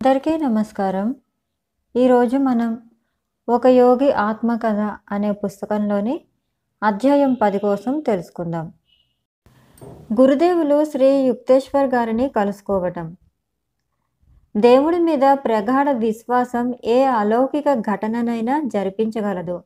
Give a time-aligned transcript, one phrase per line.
[0.00, 1.14] అందరికీ నమస్కారం.
[1.96, 2.82] ఈరోజు మనం
[3.48, 4.80] ఒక యోగి ఆత్మకథ
[5.12, 6.20] అనే పుస్తకంలోని
[6.82, 8.72] అధ్యాయం పది కోసం తెలుసుకుందాం.
[10.20, 13.16] గురుదేవులు శ్రీ యుక్తేశ్వర్ గారిని కలుసుకోవటం.
[14.56, 19.56] దేవుడి మీద ప్రగాఢ విశ్వాసం ఏ అలౌకిక ఘటననైనా జరిపించగలదు.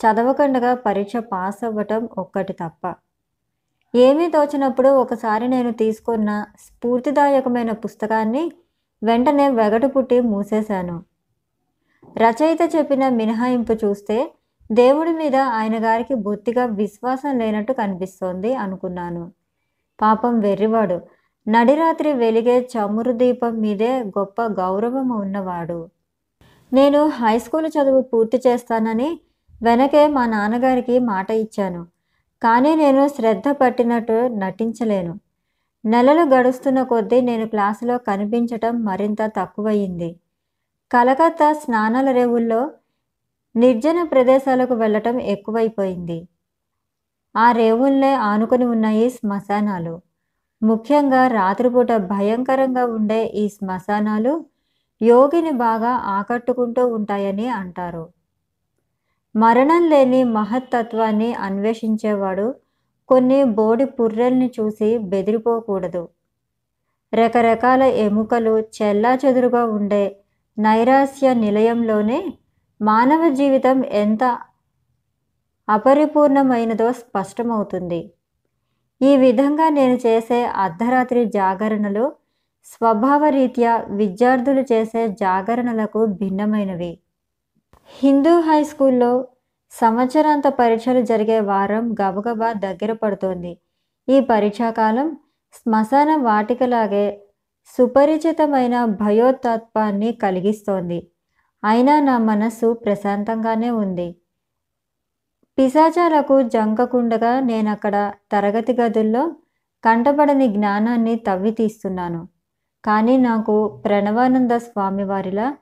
[0.00, 2.94] చదవకుండగా పరీక్ష పాస్ అవ్వటం ఒక్కటి తప్ప.
[3.94, 8.44] ఏమీ తోచినప్పుడు ఒకసారి నేను తీసుకున్న స్ఫూర్తిదాయకమైన పుస్తకాన్ని
[9.04, 11.02] వెంటనే వెగటు పుట్టి మూసేశాను.
[12.16, 14.32] రచయిత చెప్పిన మినహాయింపు చూస్తే
[14.72, 19.32] దేవుడి మీద ఆయన గారికి బొత్తిగా విశ్వాసం లేనట్టు కనిపిస్తోంది అనుకున్నాను.
[20.02, 21.00] పాపం వెర్రివాడు.
[21.48, 25.88] నడిరాత్రి వెలిగే చమురు దీపం మీదే గొప్ప గౌరవం ఉన్నవాడు.
[26.72, 29.20] నేను హై స్కూల్ చదువు పూర్తి చేస్తానని
[29.62, 31.86] వెనకే మా నాన్నగారికి మాట ఇచ్చాను.
[32.42, 35.23] కానీ నేను శ్రద్ధ పట్టినట్టు నటించలేను.
[35.84, 40.16] నెలలు గడుస్తున్న కొద్దీ నేను క్లాసులో కనిపించటం మరింత తక్కువయింది
[40.90, 42.70] కలకత్తా స్నానాల రేవుల్లో
[43.54, 46.28] నిర్జన ప్రదేశాలకు వెళ్ళటం ఎక్కువైపోయింది.
[47.36, 49.94] ఆ రేవుల్నే ఆనుకొని ఉన్నాయి శ్మశానాలు.
[50.62, 54.44] ముఖ్యంగా రాత్రిపూట భయంకరంగా ఉండే ఈ శ్మశానాలు
[55.00, 58.04] యోగిని బాగా ఆకట్టుకుంటూ ఉంటాయని అంటారు.
[59.34, 62.46] మరణం లేని మహత్తత్వాన్ని అన్వేషించేవాడు
[63.08, 66.08] కొన్ని బోడి పుర్రెల్ని చూసి బెదిరిపోకూడదు.
[67.14, 70.16] రకరకాల ఎముకలు చెల్లా చెదురుగా ఉండే
[70.58, 72.32] నైరాస్య నిలయంలోనే
[72.82, 74.38] మానవ జీవితం ఎంత
[75.68, 78.12] అపరిపూర్ణమైనదో స్పష్టమవుతుంది.
[79.02, 82.12] ఈ విధంగా నేను చేసే అర్ధరాత్రి జాగరణలు
[82.64, 86.98] స్వభావరీత్యా విద్యార్థులు చేసే జాగరణలకు భిన్నమైనవి.
[88.02, 89.28] హిందూ హై స్కూల్లో
[89.80, 93.52] సంవత్సరాంత పరీక్షలు జరిగే వారం గబగబా దగ్గర పడుతోంది.
[94.08, 95.16] ఈ పరీక్షాకాలం
[95.52, 97.06] శ్మశాన వాటికలాగే
[97.78, 100.98] సుపరిచితమైన భయోతత్వాన్ని కలిగిస్తోంది.
[101.64, 104.16] అయినా నా మనస్సు ప్రశాంతంగానే ఉంది.
[105.58, 109.36] పిశాచాలకు జంకకుండగా నేనక్కడ తరగతి గదుల్లో
[109.84, 112.28] కంటపడని జ్ఞానాన్ని తవ్వి తీస్తున్నాను
[112.84, 115.56] కానీ నాకు ప్రణవానంద స్వామివారిలా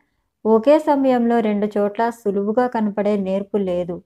[0.45, 4.03] ఒకే సమయంలో రెండు చోట్ల సులువుగా కనపడే నేర్పు లేదు.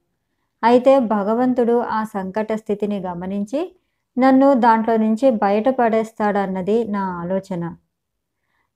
[0.63, 3.61] అయితే భగవంతుడు ఆ సంకట స్థితిని గమనించి
[4.17, 7.63] నన్ను దాంట్లో నుంచి బయటపడేస్తాడన్నది నా ఆలోచన.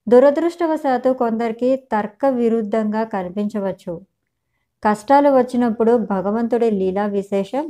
[0.06, 3.94] దురదృష్టవశాత్తు కొందరికి తర్క విరుద్ధంగా కనిపించవచ్చు.
[4.82, 7.64] కష్టాలు వచ్చినప్పుడు భగవంతుడి లీలా విశేషం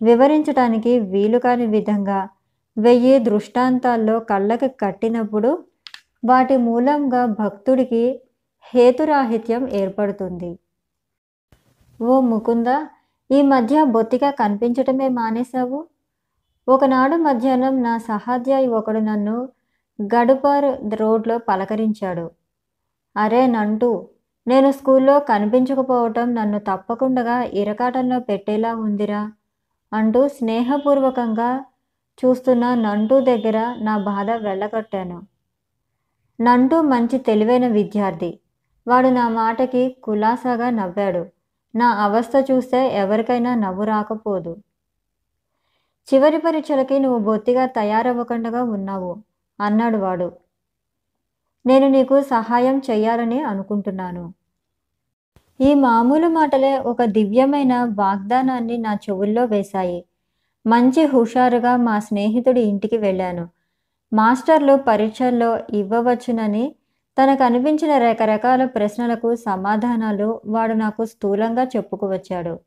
[0.00, 2.20] వివరించడానికి వీలు కాని విధంగా
[2.76, 5.50] వెయ్యి దృష్టాంతాల్లో కళ్ళకి కట్టినప్పుడు
[6.24, 8.02] వాటి మూలంగా భక్తుడికి
[8.74, 10.58] హేతురాహిత్యం ఏర్పడుతుంది.
[12.00, 12.68] ఓ ముకుంద
[13.32, 15.84] ఈ మధ్య బొత్తిగా కనిపించటమే మానేశావు?
[16.68, 19.48] ఒకనాడు మధ్యాహ్నం నా సహాధ్యాయి ఒకడు నన్ను
[19.98, 22.30] గడుపర్ రోడ్లో పలకరించాడు.
[23.16, 24.08] అరే నంటూ
[24.46, 29.32] నేను స్కూల్లో కనిపించకపోవటం నన్ను తప్పకుండా ఇరకాటంలో పెట్టేలా ఉందిరా
[29.92, 31.64] అంటూ స్నేహపూర్వకంగా
[32.24, 35.22] చూస్తున్న నంటూ దగ్గర నా బాధ వెళ్ళగొట్టాను.
[36.40, 38.40] నంటూ మంచి తెలివైన విద్యార్థి.
[38.86, 41.41] వాడు నా మాటకి కులాసాగా నవ్వాడు.
[41.74, 44.56] నా అవస్థ చూస్తే ఎవరికైనా నవ్వు రాకపోదు.
[46.14, 49.16] చివరి పరీక్షలకి నువ్వు బొత్తిగా తయారవ్వకుండా ఉన్నావు
[49.60, 50.32] అన్నాడు వాడు.
[51.66, 54.34] నేను నీకు సహాయం చెయ్యాలని అనుకుంటున్నాను.
[55.60, 60.04] ఈ మామూలు మాటలే ఒక దివ్యమైన వాగ్దానాన్ని నా చెవుల్లో వేశాయి.
[60.66, 63.48] మంచి హుషారుగా మా స్నేహితుడి ఇంటికి వెళ్ళాను.
[64.12, 66.74] మాస్టర్లు పరీక్షల్లో ఇవ్వవచ్చునని
[67.18, 72.60] తనకు అనిపించిన రకరకాల ప్రశ్నలకు సమాధానాలు వాడు నాకు స్థూలంగా చెప్పుకువచ్చాడు.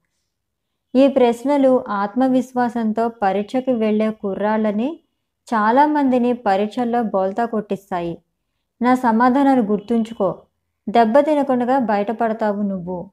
[0.95, 4.99] ఈ ప్రశ్నలు ఆత్మవిశ్వాసంతో పరీక్షకు వెళ్ళే కుర్రాళ్ళని
[5.53, 8.17] చాలామందిని పరీక్షల్లో బోల్తా కొట్టిస్తాయి.
[8.81, 10.41] నా సమాధానాలు గుర్తుంచుకో.
[10.89, 13.09] దెబ్బ తినకుండా బయటపడతావు నువ్వు.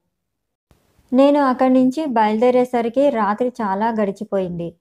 [1.13, 4.75] నేను అక్కడి నుంచి బయలుదేరేసరికి రాత్రి చాలా గడిచిపోయింది.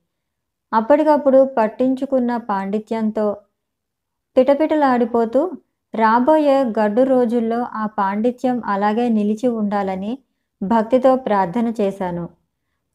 [0.73, 3.37] అప్పటికప్పుడు పట్టించుకున్న పాండిత్యంతో
[4.37, 5.51] పిటపిటలాడిపోతూ
[5.95, 10.19] రాబోయే గడ్డు రోజుల్లో ఆ పాండిత్యం అలాగే నిలిచి ఉండాలని
[10.63, 12.29] భక్తితో ప్రార్థన చేశాను.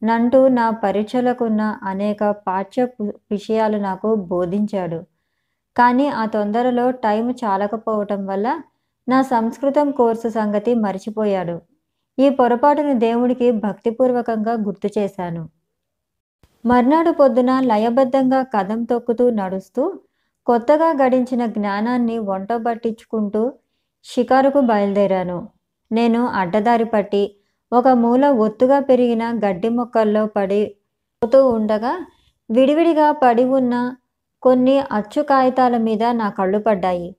[0.03, 2.88] నంటూ నా పరీక్షలకున్న అనేక పాఠ్య
[3.31, 4.99] విషయాలు నాకు బోధించాడు.
[5.75, 8.61] కానీ ఆ తొందరలో టైం చాలకపోవటం వల్ల
[9.07, 11.61] నా సంస్కృతం కోర్సు సంగతి మర్చిపోయాడు.
[12.17, 15.50] ఈ పొరపాటును దేవుడికి భక్తిపూర్వకంగా గుర్తు చేశాను.
[16.65, 20.00] మర్నాడు పొద్దున లయబద్ధంగా కదం తొక్కుతూ నడుస్తూ
[20.47, 23.41] కొత్తగా గడించిన జ్ఞానాన్ని వంట పట్టించుకుంటూ
[24.03, 25.49] షికారుకు బయలుదేరాను.
[25.91, 27.23] నేను అడ్డదారి పట్టి
[27.71, 30.75] ఒక మూల ఒత్తుగా పెరిగిన గడ్డి మొక్కల్లో పడి
[31.21, 31.94] పోతూ ఉండగా
[32.49, 33.75] విడివిడిగా పడి ఉన్న
[34.44, 37.09] కొన్ని అచ్చు కాగితాల మీద నా కళ్ళు పడ్డాయి.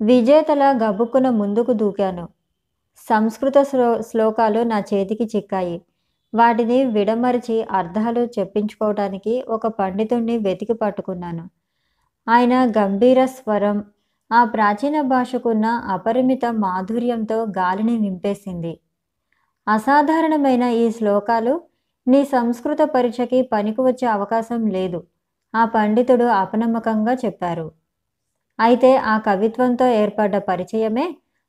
[0.00, 2.28] విజేతల గబుక్కున ముందుకు దూకాను.
[3.08, 5.76] సంస్కృత శ్లో శ్లోకాలు నా చేతికి చిక్కాయి.
[6.34, 11.44] వాటిని విడమరిచి అర్థాలు చెప్పించుకోవడానికి ఒక పండితుణ్ణి వెతికి పట్టుకున్నాను.
[12.26, 13.84] ఆయన గంభీర స్వరం
[14.30, 18.80] ఆ ప్రాచీన భాషకున్న అపరిమిత మాధుర్యంతో గాలిని నింపేసింది.
[19.68, 21.54] అసాధారణమైన ఈ శ్లోకాలు
[22.06, 25.00] నీ సంస్కృత పరీక్షకి పనికి వచ్చే అవకాశం లేదు
[25.54, 27.66] ఆ పండితుడు అపనమ్మకంగా చెప్పారు.
[28.58, 31.06] అయితే ఆ కవిత్వంతో ఏర్పడ్డ పరిచయమే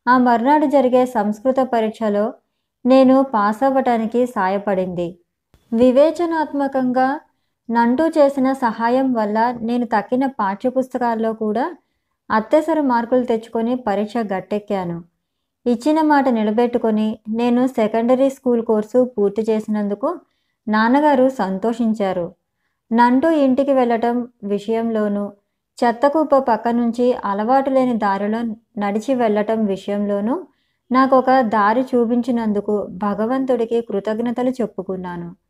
[0.08, 2.34] ఆ మర్నాడు జరిగే సంస్కృత పరీక్షలో
[2.86, 5.08] నేను పాస్ అవ్వటానికి సాయపడింది.
[5.72, 7.08] వివేచనాత్మకంగా
[7.70, 11.76] నంటూ చేసిన సహాయం వల్ల నేను తక్కిన పాఠ్యపుస్తకాల్లో కూడా
[12.30, 15.04] అత్యవసర మార్కులు తెచ్చుకొని పరీక్ష గట్టెక్కాను.
[15.66, 20.10] ఇచ్చిన మాట నిలబెట్టుకొని నేను సెకండరీ స్కూల్ కోర్సు పూర్తి చేసినందుకు
[20.68, 22.36] నాన్నగారు సంతోషించారు.
[22.92, 25.32] నంటూ ఇంటికి వెళ్ళటం విషయంలోనూ
[25.78, 28.42] చెత్తకుప్ప పక్క నుంచి అలవాటు లేని దారిలో
[28.78, 30.36] నడిచి వెళ్ళటం విషయంలోనూ
[30.92, 35.43] నాకు ఒక దారి చూపించినందుకు భగవంతుడికి కృతజ్ఞతలు చెప్పుకున్నాను.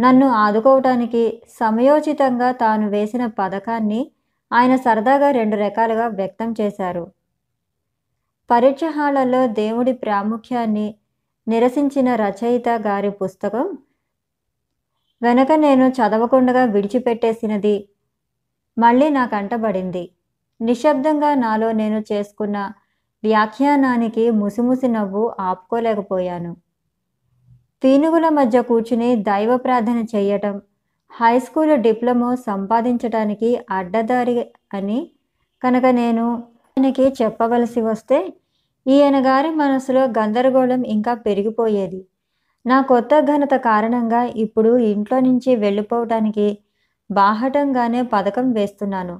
[0.00, 4.10] నన్ను ఆదుకోవటానికి సమయోచితంగా తాను వేసిన పథకాన్ని
[4.52, 7.12] ఆయన సరదాగా రెండు రకాలుగా వ్యక్తం చేశారు.
[8.50, 10.94] పరీక్ష హాళ్ళలో దేవుడి ప్రాముఖ్యాన్ని
[11.48, 13.78] నిరసించిన రచయిత గారి పుస్తకం
[15.22, 17.88] వెనక నేను చదవకుండా విడిచిపెట్టేసినది
[18.78, 20.10] మళ్ళీ నా కంటబడింది
[20.60, 22.72] నిశ్శబ్దంగా నాలో నేను చేసుకున్న
[23.24, 26.56] వ్యాఖ్యానానికి ముసిముసి నవ్వు ఆపుకోలేకపోయాను.
[27.82, 30.54] పీనుగుల మధ్య కూర్చుని దైవ ప్రార్థన చేయటం
[31.12, 34.34] హై స్కూల్ డిప్లొమా సంపాదించడానికి అడ్డదారి
[34.74, 34.98] అని
[35.62, 36.24] కనుక నేను
[36.76, 38.18] ఆయనకి చెప్పవలసి వస్తే
[38.86, 42.00] ఈయన గారి మనసులో గందరగోళం ఇంకా పెరిగిపోయేది.
[42.66, 46.46] నా కొత్త ఘనత కారణంగా ఇప్పుడు ఇంట్లో నుంచి వెళ్ళిపోవటానికి
[47.10, 49.16] బాహటంగానే పథకం వేస్తున్నాను.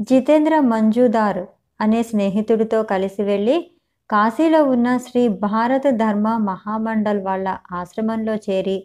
[0.00, 1.42] జితేంద్ర మంజుదార్
[1.80, 3.56] అనే స్నేహితుడితో కలిసి వెళ్ళి
[4.10, 8.76] కాశీలో ఉన్న శ్రీ భారత ధర్మ మహామండల్ వాళ్ళ ఆశ్రమంలో చేరి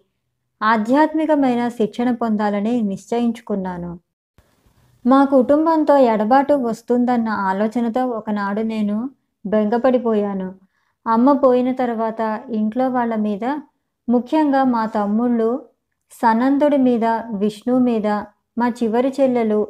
[0.61, 3.91] ఆధ్యాత్మికమైన శిక్షణ పొందాలని నిశ్చయించుకున్నాను.
[5.05, 8.97] మా కుటుంబంతో ఎడబాటు వస్తుందన్న ఆలోచనతో ఒకనాడు నేను
[9.45, 10.49] బెంగపడిపోయాను.
[11.05, 12.21] అమ్మ పోయిన తర్వాత
[12.59, 13.45] ఇంట్లో వాళ్ళ మీద
[14.07, 15.49] ముఖ్యంగా మా తమ్ముళ్ళు
[16.11, 17.05] సనందుడి మీద
[17.41, 18.07] విష్ణు మీద
[18.57, 19.61] మా చివరి చెల్లెలు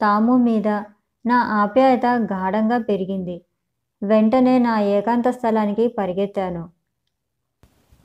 [0.00, 0.68] తాము మీద
[1.24, 3.36] నా ఆప్యాయత గాఢంగా పెరిగింది.
[4.02, 6.68] వెంటనే నా ఏకాంత స్థలానికి పరిగెత్తాను.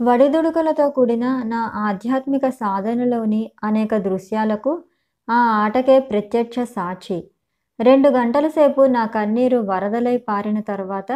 [0.02, 4.84] వడిదుడుకులతో కూడిన నా ఆధ్యాత్మిక సాధనలోని అనేక దృశ్యాలకు
[5.30, 7.24] ఆ ఆటకే ప్రత్యక్ష సాక్షి.
[7.80, 11.12] రెండు గంటల సేపు నా కన్నీరు వరదలై పారిన తర్వాత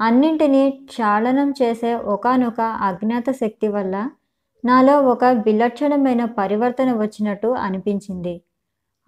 [0.00, 4.10] అన్నింటినీ క్షాళనం చేసే ఒకానొక అజ్ఞాత శక్తి వల్ల
[4.64, 8.42] నాలో ఒక విలక్షణమైన పరివర్తన వచ్చినట్టు అనిపించింది.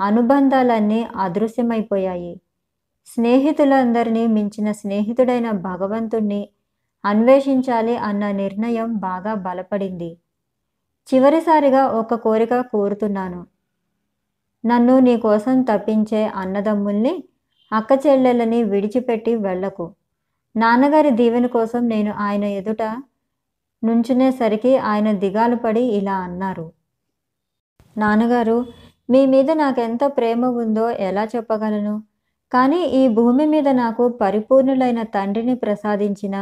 [0.01, 2.33] అనుబంధాలన్నీ అదృశ్యమైపోయాయి.
[3.07, 6.49] స్నేహితులందరినీ మించిన స్నేహితుడైన భగవంతుణ్ణి
[7.05, 10.17] అన్వేషించాలి అన్న నిర్ణయం బాగా బలపడింది.
[11.09, 13.47] చివరిసారిగా ఒక కోరిక కోరుతున్నాను.
[14.67, 17.25] నన్ను నీ కోసం తప్పించే అన్నదమ్ముల్ని
[17.73, 19.95] అక్క చెల్లెళ్ళని విడిచిపెట్టి వెళ్ళకు.
[20.57, 22.83] నాన్నగారి దీవెన కోసం నేను ఆయన ఎదుట
[23.85, 26.73] నుంచునేసరికి ఆయన దిగాలు పడి ఇలా అన్నారు.
[27.99, 28.67] నాన్నగారు
[29.11, 31.95] మీ మీద నాకెంత ప్రేమ ఉందో ఎలా చెప్పగలను?
[32.53, 36.37] కానీ ఈ భూమి మీద నాకు పరిపూర్ణులైన తండ్రిని ప్రసాదించిన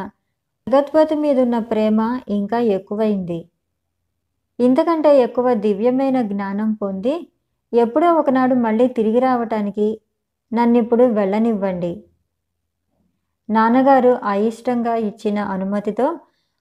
[0.67, 3.41] జగత్పతి మీదున్న ప్రేమ ఇంకా ఎక్కువైంది.
[4.59, 7.15] ఇంతకంటే ఎక్కువ దివ్యమైన జ్ఞానం పొంది
[7.73, 9.89] ఎప్పుడో ఒకనాడు మళ్ళీ తిరిగి రావటానికి
[10.53, 11.93] నన్నిప్పుడు వెళ్ళనివ్వండి.
[13.49, 16.07] నాన్నగారు అయిష్టంగా ఇచ్చిన అనుమతితో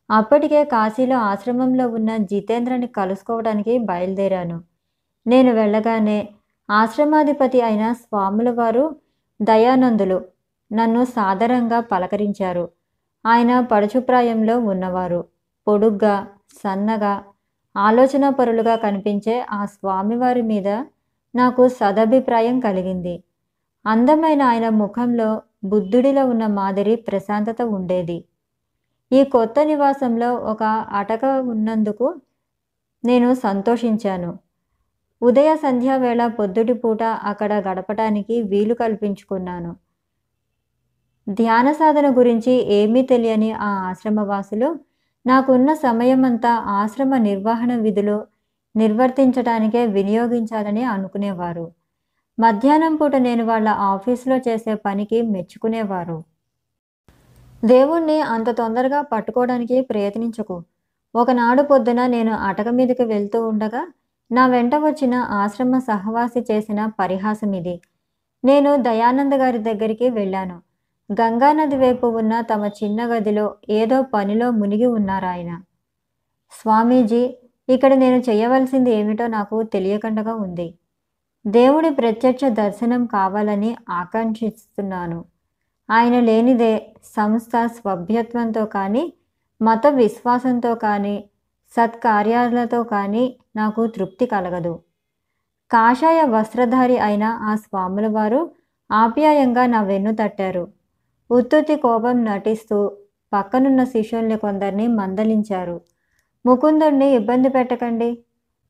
[0.09, 4.57] అప్పటికే కాశీలో ఆశ్రమంలో ఉన్న జితేంద్రని కలుసుకోవడానికి బయలుదేరాను.
[5.25, 6.19] నేను వెళ్ళగానే
[6.69, 8.83] ఆశ్రమాధిపతి అయిన స్వాముల వారు
[9.41, 10.17] దయానందులు.
[10.71, 12.69] నన్ను సాదరంగా పలకరించారు.
[13.25, 15.25] ఆయన పడుచుప్రాయంలో ఉన్నవారు.
[15.67, 16.27] పొడుగ్గా
[16.63, 17.23] సన్నగా
[17.77, 20.67] ఆలోచన పరులుగా కనిపించే ఆ స్వామివారి మీద
[21.35, 23.23] నాకు సదభిప్రాయం కలిగింది.
[23.85, 28.25] అందమైన ఆయన ముఖంలో బుద్ధుడిలో ఉన్న మాదిరి ప్రశాంతత ఉండేది.
[29.11, 32.21] ఈ కొత్త నివాసంలో ఒక అటక ఉన్నందుకు
[33.05, 34.39] నేను సంతోషించాను.
[35.21, 39.71] ఉదయ సంధ్యా వేళ పొద్దుటి పూట అక్కడ గడపటానికి వీలు కల్పించుకున్నాను.
[41.27, 44.69] ధ్యాన సాధన గురించి ఏమీ తెలియని ఆ ఆశ్రమవాసులు
[45.25, 48.17] నాకున్న సమయమంతా ఆశ్రమ నిర్వహణ విధులు
[48.75, 51.65] నిర్వర్తించడానికే వినియోగించాలని అనుకునేవారు.
[52.37, 56.17] మధ్యాహ్నం పూట నేను వాళ్ళ ఆఫీసులో చేసే పనికి మెచ్చుకునేవారు.
[57.63, 60.57] దేవుణ్ణి అంత తొందరగా పట్టుకోవడానికి ప్రయత్నించకు.
[61.15, 63.81] ఒకనాడు పొద్దున నేను అటక మీదకి వెళ్తూ ఉండగా
[64.31, 67.75] నా వెంట వచ్చిన ఆశ్రమ సహవాసి చేసిన పరిహాసం ఇది.
[68.43, 70.57] నేను దయానంద గారి దగ్గరికి వెళ్ళాను.
[71.09, 75.51] గంగానది వైపు ఉన్న తమ చిన్న గదిలో ఏదో పనిలో మునిగి ఉన్నారాయన
[76.51, 77.23] స్వామీజీ
[77.69, 80.67] ఇక్కడ నేను చేయవలసింది ఏమిటో నాకు తెలియకుండా ఉంది.
[81.45, 85.19] దేవుడి ప్రత్యక్ష దర్శనం కావాలని ఆకాంక్షిస్తున్నాను.
[85.89, 86.73] ఆయన లేనిదే
[87.17, 89.13] సంస్థ సభ్యత్వంతో కానీ
[89.61, 91.15] మత విశ్వాసంతో కానీ
[91.77, 93.23] సత్కార్యాలతో కానీ
[93.59, 94.73] నాకు తృప్తి కలగదు.
[95.71, 98.41] కాషాయ వస్త్రధారి అయిన ఆ స్వాముల వారు
[98.89, 100.63] ఆప్యాయంగా నా వెన్ను తట్టారు.
[101.31, 102.77] ఉత్తుతి కోపం నటిస్తూ
[103.33, 105.75] పక్కనున్న శిష్యుల్ని కొందరిని మందలించారు.
[106.45, 108.09] ముకుందుణ్ణి ఇబ్బంది పెట్టకండి.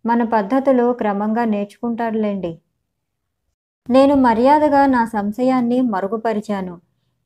[0.06, 2.52] మన పద్ధతులు క్రమంగా నేర్చుకుంటాడులేండి
[3.90, 6.76] నేను మర్యాదగా నా సంశయాన్ని మరుగుపరిచాను.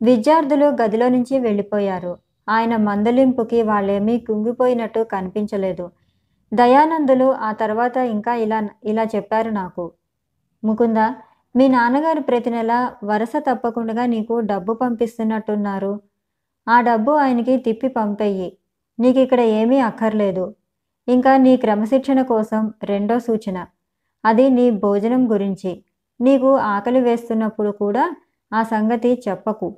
[0.01, 2.13] విద్యార్థులు గదిలో నుంచి వెళ్ళిపోయారు.
[2.50, 5.86] ఆయన మందలింపుకి వాళ్ళేమీ కుంగిపోయినట్టు కనిపించలేదు.
[6.53, 9.91] దయానందులు ఆ తర్వాత ఇంకా ఇలా ఇలా చెప్పారు నాకు.
[10.63, 10.98] ముకుంద
[11.55, 16.01] మీ నాన్నగారు ప్రతి నెల వరుస తప్పకుండా నీకు డబ్బు పంపిస్తున్నట్టున్నారు.
[16.67, 18.57] ఆ డబ్బు ఆయనకి తిప్పి పంపేయి
[19.00, 20.55] నీకు ఇక్కడ ఏమీ అక్కర్లేదు.
[21.07, 23.65] ఇంకా నీ క్రమశిక్షణ కోసం రెండో సూచన.
[24.25, 25.83] అది నీ భోజనం గురించి.
[26.22, 28.15] నీకు ఆకలి వేస్తున్నప్పుడు కూడా
[28.53, 29.77] ఆ సంగతి చెప్పకు.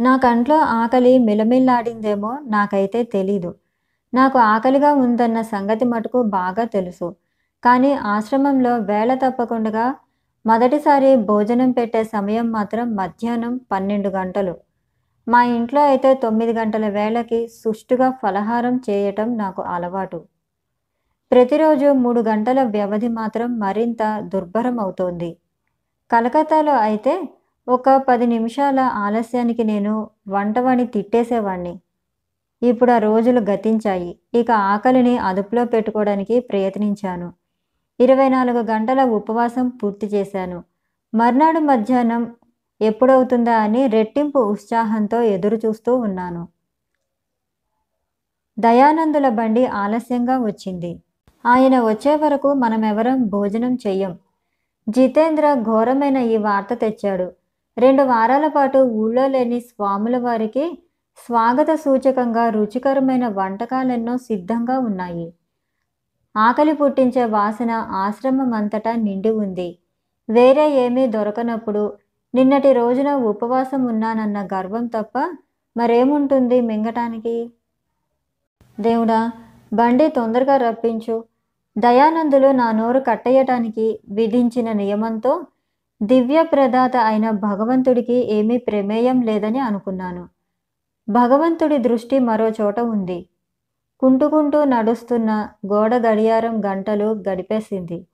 [0.00, 3.54] నా కంట్లో ఆకలి మిలమిల్లాడిందేమో నాకైతే తెలీదు.
[4.12, 7.08] నాకు ఆకలిగా ఉందన్న సంగతి మటుకు బాగా తెలుసు.
[7.64, 9.94] కానీ ఆశ్రమంలో వేళ తప్పకుండా
[10.44, 14.54] మొదటిసారి భోజనం పెట్టే సమయం మాత్రం మధ్యాహ్నం పన్నెండు గంటలు.
[15.26, 20.18] మా ఇంట్లో అయితే తొమ్మిది గంటల వేళకి సుష్టుగా ఫలహారం చేయటం నాకు అలవాటు.
[21.32, 25.38] ప్రతిరోజు మూడు గంటల వ్యవధి మాత్రం మరింత దుర్భరం అవుతోంది.
[26.10, 27.14] కలకత్తాలో అయితే
[27.68, 31.74] ఒక పది నిమిషాల ఆలస్యానికి నేను వంటవాణి తిట్టేసేవాణ్ణి.
[32.62, 34.18] ఇప్పుడు ఆ రోజులు గతించాయి.
[34.34, 37.32] ఇక ఆకలిని అదుపులో పెట్టుకోవడానికి ప్రయత్నించాను.
[38.00, 40.64] ఇరవై నాలుగు గంటల ఉపవాసం పూర్తి చేశాను.
[41.14, 42.34] మర్నాడు మధ్యాహ్నం
[42.80, 46.48] ఎప్పుడవుతుందా అని రెట్టింపు ఉత్సాహంతో ఎదురు చూస్తూ ఉన్నాను.
[48.58, 51.02] దయానందుల బండి ఆలస్యంగా వచ్చింది.
[51.46, 54.18] ఆయన వచ్చే వరకు మనమెవరం భోజనం చెయ్యం.
[54.88, 57.32] జితేంద్ర ఘోరమైన ఈ వార్త తెచ్చాడు.
[57.78, 60.87] రెండు వారాల పాటు ఊళ్ళో లేని స్వాముల వారికి
[61.26, 65.32] స్వాగత సూచకంగా రుచికరమైన వంటకాలెన్నో సిద్ధంగా ఉన్నాయి.
[66.36, 69.78] ఆకలి పుట్టించే వాసన ఆశ్రమమంతటా నిండి ఉంది.
[70.28, 71.92] వేరే ఏమీ దొరకనప్పుడు
[72.34, 75.18] నిన్నటి రోజున ఉపవాసం ఉన్నానన్న గర్వం తప్ప
[75.76, 77.50] మరేముంటుంది మింగటానికి?
[78.80, 79.32] దేవుడా
[79.72, 81.24] బండి తొందరగా రప్పించు.
[81.78, 85.46] దయానందులు నా నోరు కట్టేయటానికి విధించిన నియమంతో
[86.02, 90.37] దివ్య ప్రదాత అయిన భగవంతుడికి ఏమీ ప్రమేయం లేదని అనుకున్నాను.
[91.10, 93.26] భగవంతుడి దృష్టి మరో చోట ఉంది.
[94.00, 98.06] కుంటుకుంటూ నడుస్తున్న గోడ గడియారం గంటలు గడిపేసింది.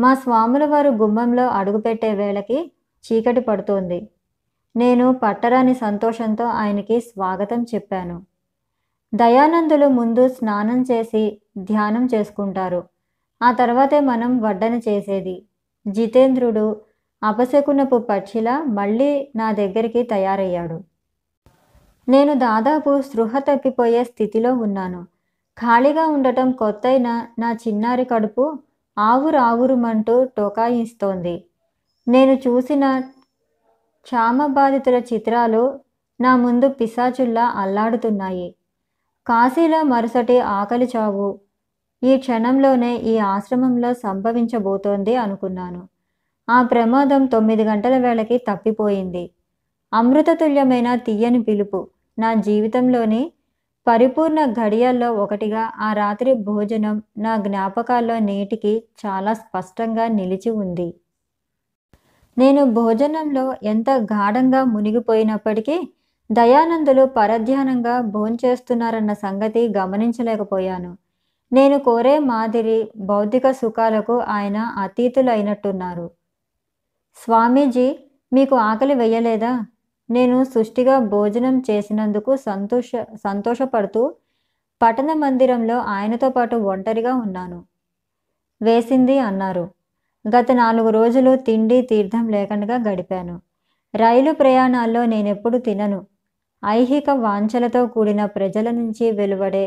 [0.00, 2.72] మా స్వాముల వారు గుమ్మంలో అడుగుపెట్టే వేళకి
[3.04, 4.08] చీకటి పడుతోంది.
[4.76, 8.22] నేను పట్టరాని సంతోషంతో ఆయనకి స్వాగతం చెప్పాను.
[9.14, 12.82] దయానందులు ముందు స్నానం చేసి ధ్యానం చేసుకుంటారు.
[13.42, 15.42] ఆ తర్వాతే మనం వడ్డన చేసేది.
[15.88, 16.76] జితేంద్రుడు
[17.22, 20.91] అపశకునపు పక్షిలా మళ్ళీ నా దగ్గరికి తయారయ్యాడు.
[22.08, 25.04] నేను దాదాపు స్పృహ తప్పిపోయే స్థితిలో ఉన్నాను.
[25.58, 28.58] ఖాళీగా ఉండటం కొత్తైన నా చిన్నారి కడుపు
[28.98, 31.44] ఆవురావురుమంటూ టోకాయిస్తోంది.
[32.08, 33.00] నేను చూసిన
[34.04, 35.80] క్షామబాధితుల చిత్రాలు
[36.20, 38.54] నా ముందు పిశాచుల్లా అల్లాడుతున్నాయి.
[39.26, 41.38] కాశీలో మరుసటి ఆకలి చావు.
[42.04, 45.88] ఈ క్షణంలోనే ఈ ఆశ్రమంలో సంభవించబోతోంది అనుకున్నాను.
[46.50, 49.30] ఆ ప్రమాదం తొమ్మిది గంటల వేళకి తప్పిపోయింది.
[49.92, 51.88] అమృతతుల్యమైన తీయని పిలుపు.
[52.18, 53.32] నా జీవితంలోని
[53.86, 60.94] పరిపూర్ణ ఘడియల్లో ఒకటిగా ఆ రాత్రి భోజనం నా జ్ఞాపకాల్లో నేటికి చాలా స్పష్టంగా నిలిచి ఉంది.
[62.38, 65.88] నేను భోజనంలో ఎంత గాఢంగా మునిగిపోయినప్పటికీ
[66.32, 70.96] దయానందులు పరధ్యానంగా భోంచేస్తున్నారన్న సంగతి గమనించలేకపోయాను.
[71.52, 76.10] నేను కోరే మాదిరి భౌతిక సుఖాలకు ఆయన అతీతులైనట్టున్నారు.
[77.16, 77.98] స్వామీజీ
[78.32, 79.66] మీకు ఆకలి వెయ్యలేదా
[80.12, 84.02] నేను సృష్టిగా భోజనం చేసినందుకు సంతోష సంతోషపడుతూ
[84.80, 87.58] పట్టణ మందిరంలో ఆయనతో పాటు ఒంటరిగా ఉన్నాను.
[88.60, 89.64] వేసింది అన్నారు.
[90.24, 93.36] గత నాలుగు రోజులు తిండి తీర్థం లేకుండా గడిపాను.
[93.94, 96.00] రైలు ప్రయాణాల్లో నేనెప్పుడు తినను.
[96.62, 99.64] ఐహిక వాంఛలతో కూడిన ప్రజల నుంచి వెలువడే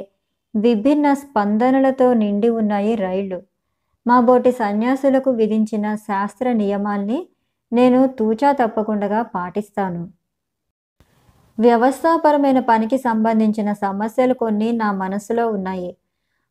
[0.55, 3.39] విభిన్న స్పందనలతో నిండి ఉన్నాయి రైళ్ళు.
[4.07, 7.19] మా బోటి సన్యాసులకు విధించిన శాస్త్ర నియమాల్ని
[7.73, 10.01] నేను తూచా తప్పకుండా పాటిస్తాను.
[11.57, 15.95] వ్యవస్థాపరమైన పనికి సంబంధించిన సమస్యలు కొన్ని నా మనసులో ఉన్నాయి.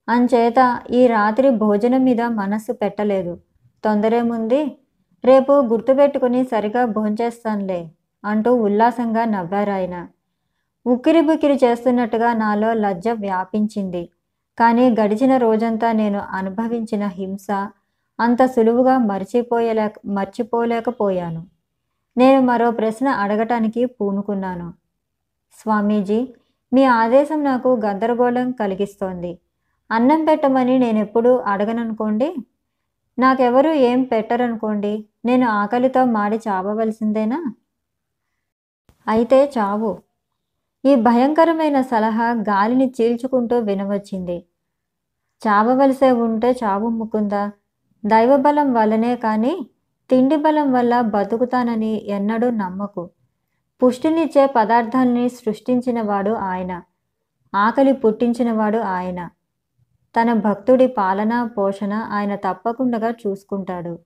[0.08, 3.38] అంచేత ఈ రాత్రి భోజనం మీద మనస్సు పెట్టలేదు.
[3.84, 4.60] తొందరేముంది
[5.24, 7.80] రేపు గుర్తుపెట్టుకుని సరిగా భోంచేస్తానులే
[8.24, 10.06] అంటూ ఉల్లాసంగా నవ్వారాయన
[10.86, 14.08] ఉక్కిరిబుక్కిరి చేస్తున్నట్టుగా నాలో లజ్జ వ్యాపించింది.
[14.58, 17.46] కానీ గడిచిన రోజంతా నేను అనుభవించిన హింస
[18.18, 21.42] అంత సులువుగా మర్చిపోయలే మర్చిపోలేకపోయాను.
[22.16, 24.68] నేను మరో ప్రశ్న అడగటానికి పూనుకున్నాను.
[25.58, 26.20] స్వామీజీ
[26.72, 29.32] మీ ఆదేశం నాకు గందరగోళం కలిగిస్తోంది.
[29.90, 32.28] అన్నం పెట్టమని నేను ఎప్పుడూ అడగననుకోండి?
[33.18, 34.94] నాకెవరు ఏం పెట్టరనుకోండి?
[35.24, 37.38] నేను ఆకలితో మాడి చావవలసిందేనా?
[39.06, 39.98] అయితే చావు.
[40.84, 44.38] ఈ భయంకరమైన సలహా గాలిని చీల్చుకుంటూ వినవచ్చింది.
[45.42, 47.52] చావవలసే ఉంటే చావు ముక్కుందా
[48.04, 49.54] దైవబలం వల్లనే కానీ
[50.10, 53.02] తిండి బలం వల్ల బతుకుతానని ఎన్నడూ నమ్మకు.
[53.84, 56.82] పుష్టినిచ్చే పదార్థాన్ని సృష్టించినవాడు ఆయన.
[57.54, 59.30] ఆకలి పుట్టించినవాడు ఆయన.
[60.20, 63.98] తన భక్తుడి పాలన పోషణ ఆయన తప్పకుండా చూసుకుంటాడు.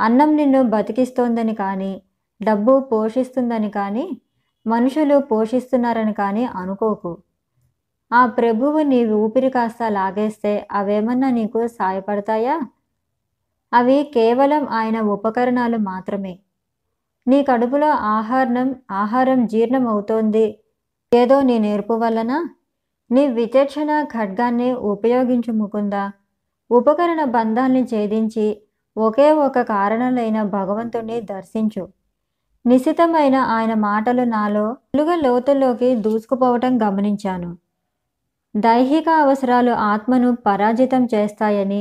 [0.00, 2.02] అన్నం నిన్ను బతికిస్తోందని కానీ
[2.42, 4.20] డబ్బు పోషిస్తుందని కానీ
[4.66, 7.18] మనుషులు పోషిస్తున్నారని కానీ అనుకోకు.
[8.12, 12.60] ఆ ప్రభువు నీ ఊపిరి కాస్త లాగేస్తే అవేమన్నా నీకు సాయపడతాయా?
[13.72, 16.38] అవి కేవలం ఆయన ఉపకరణాలు మాత్రమే.
[17.26, 20.58] నీ కడుపులో ఆహారం ఆహారం జీర్ణం అవుతోంది.
[21.14, 22.32] ఏదో నీ నేర్పు వలన
[23.10, 26.12] నీ విచక్షణ ఖడ్గాన్ని ఉపయోగించు ముకుందా
[26.70, 28.62] ఉపకరణ బంధాల్ని ఛేదించి
[28.96, 31.88] ఒకే ఒక కారణలైన భగవంతుణ్ణి దర్శించు.
[32.66, 37.56] నిశితమైన ఆయన మాటలు నాలో తెలుగు లోతుల్లోకి దూసుకుపోవటం గమనించాను.
[38.56, 41.80] దైహిక అవసరాలు ఆత్మను పరాజితం చేస్తాయని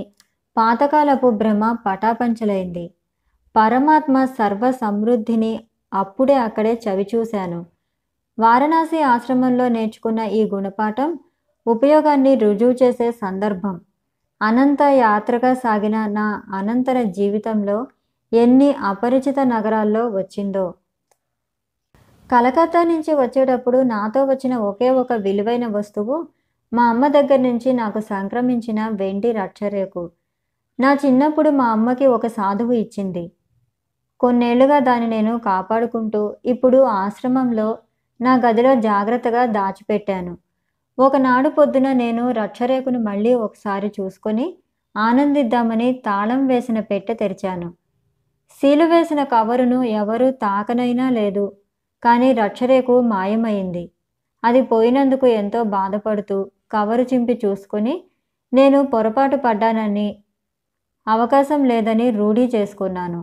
[0.57, 2.86] పాతకాలపు భ్రమ పటాపంచలైంది.
[3.55, 7.65] పరమాత్మ సర్వ సమృద్ధిని అప్పుడే అక్కడే చవిచూశాను.
[8.39, 11.20] వారణాసి ఆశ్రమంలో నేర్చుకున్న ఈ గుణపాఠం
[11.67, 13.81] ఉపయోగాన్ని రుజువు చేసే సందర్భం.
[14.41, 17.88] అనంత యాత్రగా సాగిన నా అనంతర జీవితంలో
[18.34, 20.74] ఎన్ని అపరిచిత నగరాల్లో వచ్చిందో.
[22.31, 26.27] కలకత్తా నుంచి వచ్చేటప్పుడు నాతో వచ్చిన ఒకే ఒక విలువైన వస్తువు
[26.74, 30.10] మా అమ్మ దగ్గర నుంచి నాకు సంక్రమించిన వెండి రక్షరేకు.
[30.80, 33.32] నా చిన్నప్పుడు మా అమ్మకి ఒక సాధువు ఇచ్చింది.
[34.21, 36.21] కొన్నేళ్ళుగా దాన్ని నేను కాపాడుకుంటూ
[36.53, 37.67] ఇప్పుడు ఆశ్రమంలో
[38.19, 40.34] నా గదిలో జాగ్రత్తగా దాచిపెట్టాను.
[40.97, 44.45] ఒకనాడు పొద్దున నేను రక్షరేకును మళ్ళీ ఒకసారి చూసుకొని
[44.95, 47.69] ఆనందిద్దామని తాళం వేసిన పెట్టె తెరిచాను.
[48.60, 51.45] సీలు వేసిన కవరును ఎవరూ తాకనైనా లేదు
[52.03, 53.84] కానీ రక్షరేకు మాయమైంది.
[54.43, 56.38] అది పోయినందుకు ఎంతో బాధపడుతూ
[56.71, 57.95] కవరు చింపి చూసుకొని
[58.53, 60.07] నేను పొరపాటు పడ్డానని
[61.07, 63.21] అవకాశం లేదని రూఢీ చేసుకున్నాను.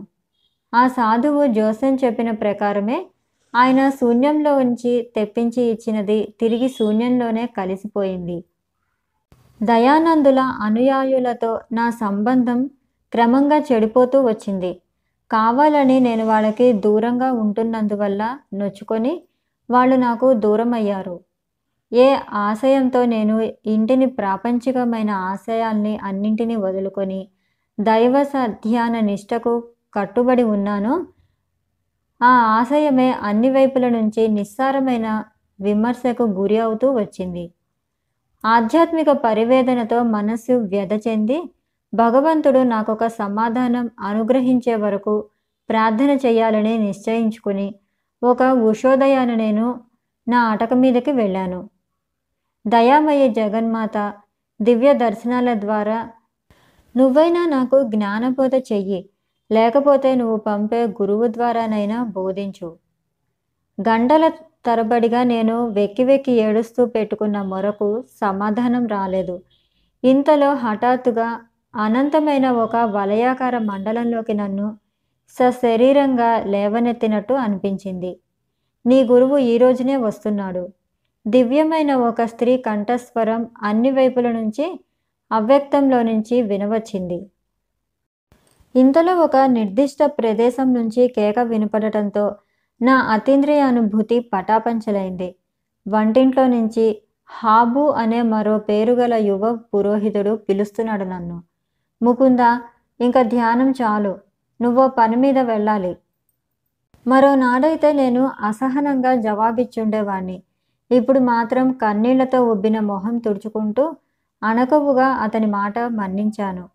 [0.73, 2.97] ఆ సాధువు జోసెన్ చెప్పిన ప్రకారమే
[3.55, 8.37] ఆయన శూన్యంలో ఉంచి తెప్పించి ఇచ్చినది తిరిగి శూన్యంలోనే కలిసిపోయింది.
[9.61, 12.59] దయానందుల అనుయాయులతో నా సంబంధం
[13.13, 14.71] క్రమంగా చెడిపోతూ వచ్చింది.
[15.31, 19.13] కావాలని నేను వాళ్ళకి దూరంగా ఉంటున్నందువల్ల నొచ్చుకొని
[19.69, 21.17] వాళ్ళు నాకు దూరం అయ్యారు
[21.91, 27.27] ఏ ఆశయంతో నేను ఇంటిని ప్రాపంచికమైన ఆశయాల్ని అన్నింటినీ వదులుకొని
[27.77, 29.53] దైవ సధ్యాన నిష్టకు
[29.93, 30.93] కట్టుబడి ఉన్నానో
[32.21, 35.07] ఆ ఆశయమే అన్ని వైపుల నుంచి నిస్సారమైన
[35.59, 37.45] విమర్శకు గురి అవుతూ వచ్చింది.
[38.43, 41.37] ఆధ్యాత్మిక పరివేదనతో మనస్సు వ్యధ చెంది
[41.93, 45.15] భగవంతుడు నాకొక సమాధానం అనుగ్రహించే వరకు
[45.69, 47.67] ప్రార్థన చేయాలని నిశ్చయించుకుని
[48.23, 49.65] ఒక ఉషోదయాన నేను
[50.27, 51.59] నా అటక మీదకి వెళ్ళాను.
[52.65, 53.97] దయామయ జగన్మాత
[54.61, 55.99] దివ్య దర్శనాల ద్వారా
[56.95, 58.99] నువ్వైనా నాకు జ్ఞానబోధ చెయ్యి.
[59.51, 62.69] లేకపోతే నువ్వు పంపే గురువు ద్వారానైనా బోధించు.
[63.77, 64.27] గంటల
[64.65, 67.87] తరబడిగా నేను వెక్కి వెక్కి ఏడుస్తూ పెట్టుకున్న మొరకు
[68.21, 69.35] సమాధానం రాలేదు.
[70.03, 71.27] ఇంతలో హఠాత్తుగా
[71.75, 74.67] అనంతమైన ఒక వలయాకార మండలంలోకి నన్ను
[75.35, 78.11] సశరీరంగా లేవనెత్తినట్టు అనిపించింది.
[78.85, 80.63] నీ గురువు ఈ రోజునే వస్తున్నాడు.
[81.27, 84.65] దివ్యమైన ఒక స్త్రీ కంఠస్వరం అన్ని వైపుల నుంచి
[85.31, 87.19] అవ్యక్తంలో నుంచి వినవచ్చింది.
[88.75, 92.35] ఇంతలో ఒక నిర్దిష్ట ప్రదేశం నుంచి కేక వినపడటంతో
[92.81, 95.35] నా అతీంద్రియ అనుభూతి పటాపంచలైంది.
[95.87, 101.43] వంటింట్లో నుంచి హాబు అనే మరో పేరుగల యువ పురోహితుడు పిలుస్తున్నాడు నన్ను.
[102.01, 102.39] ముకుంద
[102.99, 104.15] ఇంకా ధ్యానం చాలు.
[104.61, 105.97] నువ్వో పని మీద వెళ్ళాలి.
[107.07, 110.43] మరో నాడైతే నేను అసహనంగా జవాబిచ్చుండేవాణ్ణి.
[110.91, 113.95] ఇప్పుడు మాత్రం కన్నీళ్ళతో ఉబ్బిన మొహం తుడుచుకుంటూ
[114.43, 116.69] అణకవుగా అతని మాట మన్నించాను.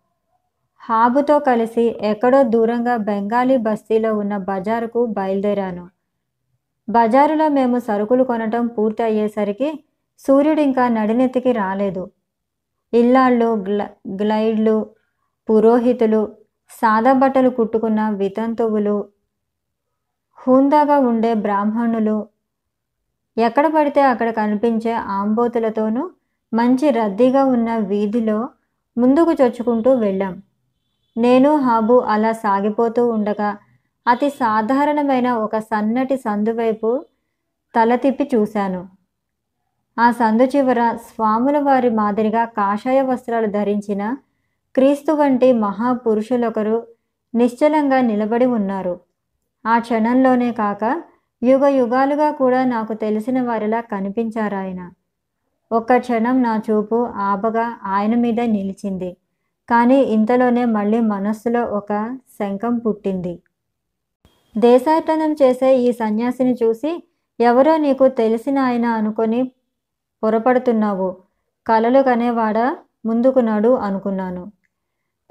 [0.81, 5.85] హాబుతో కలిసి ఎక్కడో దూరంగా బెంగాలీ బస్తీలో ఉన్న బజారుకు బయలుదేరాను.
[6.87, 9.69] బజారులో మేము సరుకులు కొనటం పూర్తి అయ్యేసరికి
[10.19, 12.03] సూర్యుడు ఇంకా నడినెత్తికి రాలేదు.
[12.93, 13.81] ఇల్లాళ్ళు గ్ల
[14.21, 14.77] గ్లైడ్లు
[15.49, 16.21] పురోహితులు
[16.71, 18.97] సాదా బట్టలు కుట్టుకున్న వితంతువులు
[20.37, 22.17] హూందాగా ఉండే బ్రాహ్మణులు
[23.37, 26.03] ఎక్కడ పడితే అక్కడ కనిపించే ఆంబోతులతోనూ
[26.53, 28.39] మంచి రద్దీగా ఉన్న వీధిలో
[28.97, 30.35] ముందుకు చొచ్చుకుంటూ వెళ్ళాం.
[31.17, 33.57] నేను హాబు అలా సాగిపోతూ ఉండగా
[34.07, 37.05] అతి సాధారణమైన ఒక సన్నటి సందు వైపు
[37.75, 38.87] తల తిప్పి చూశాను.
[39.99, 44.17] ఆ సందు చివర స్వాముల వారి మాదిరిగా కాషాయ వస్త్రాలు ధరించిన
[44.75, 46.87] క్రీస్తు వంటి మహాపురుషులొకరు
[47.33, 48.99] నిశ్చలంగా నిలబడి ఉన్నారు.
[49.65, 51.03] ఆ క్షణంలోనే కాక
[51.43, 54.91] యుగ యుగాలుగా కూడా నాకు తెలిసిన వారిలా కనిపించారాయన.
[55.71, 59.17] ఒక్క క్షణం నా చూపు ఆబగా ఆయన మీద నిలిచింది.
[59.69, 63.39] కానీ ఇంతలోనే మళ్ళీ మనస్సులో ఒక శంఖం పుట్టింది.
[64.57, 67.03] దేశాటనం చేసే ఈ సన్యాసిని చూసి
[67.39, 69.51] ఎవరో నీకు తెలిసిన ఆయన అనుకొని
[70.23, 71.15] పొరపడుతున్నావు.
[71.67, 72.57] కలలు కనేవాడ
[73.05, 74.51] ముందుకు నడు అనుకున్నాను.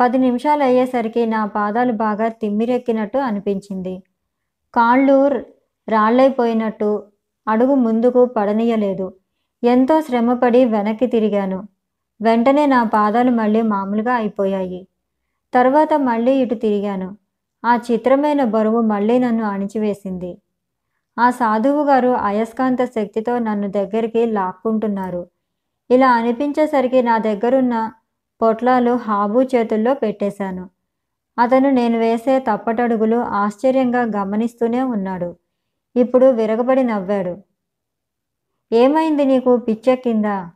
[0.00, 4.02] పది నిమిషాలు అయ్యేసరికి నా పాదాలు బాగా తిమ్మిరెక్కినట్టు అనిపించింది.
[4.74, 5.16] కాళ్ళు
[5.88, 7.02] రాళ్ళైపోయినట్టు
[7.48, 9.14] అడుగు ముందుకు పడనీయలేదు.
[9.62, 11.68] ఎంతో శ్రమపడి వెనక్కి తిరిగాను.
[12.20, 14.86] వెంటనే నా పాదాలు మళ్ళీ మామూలుగా అయిపోయాయి.
[15.54, 17.16] తర్వాత మళ్ళీ ఇటు తిరిగాను.
[17.64, 20.38] ఆ చిత్రమైన బరువు మళ్ళీ నన్ను అణిచివేసింది.
[21.18, 25.26] ఆ సాధువు గారు అయస్కాంత శక్తితో నన్ను దగ్గరికి లాక్కుంటున్నారు.
[25.90, 27.92] ఇలా అనిపించేసరికి నా దగ్గరున్న
[28.42, 30.70] పొట్లాలు హాబు చేతుల్లో పెట్టేశాను.
[31.38, 35.36] అతను నేను వేసే తప్పటడుగులు ఆశ్చర్యంగా గమనిస్తూనే ఉన్నాడు.
[35.96, 37.36] ఇప్పుడు విరగబడి నవ్వాడు.
[38.72, 40.50] ఏమైంది నీకు పిచ్చెక్కిందా?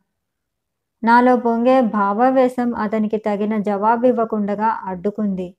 [1.03, 5.55] నాలో పొంగే భావావేశం అతనికి తగిన జవాబు ఇవ్వకుండగా అడ్డుకుంది.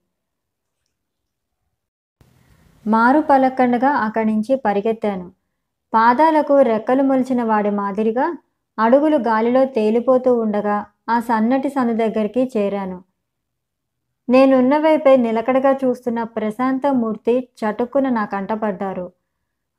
[2.88, 5.32] మారు పలక్కండగా అక్కడి నుంచి పరిగెత్తాను.
[5.94, 8.38] పాదాలకు రెక్కలు మొలిచిన వాడి మాదిరిగా
[8.78, 13.04] అడుగులు గాలిలో తేలిపోతూ ఉండగా ఆ సన్నటి సను దగ్గరికి చేరాను.
[14.30, 19.12] నేనున్న వైపే నిలకడగా చూస్తున్న ప్రశాంతమూర్తి చటుక్కున నా కంటపడ్డారు.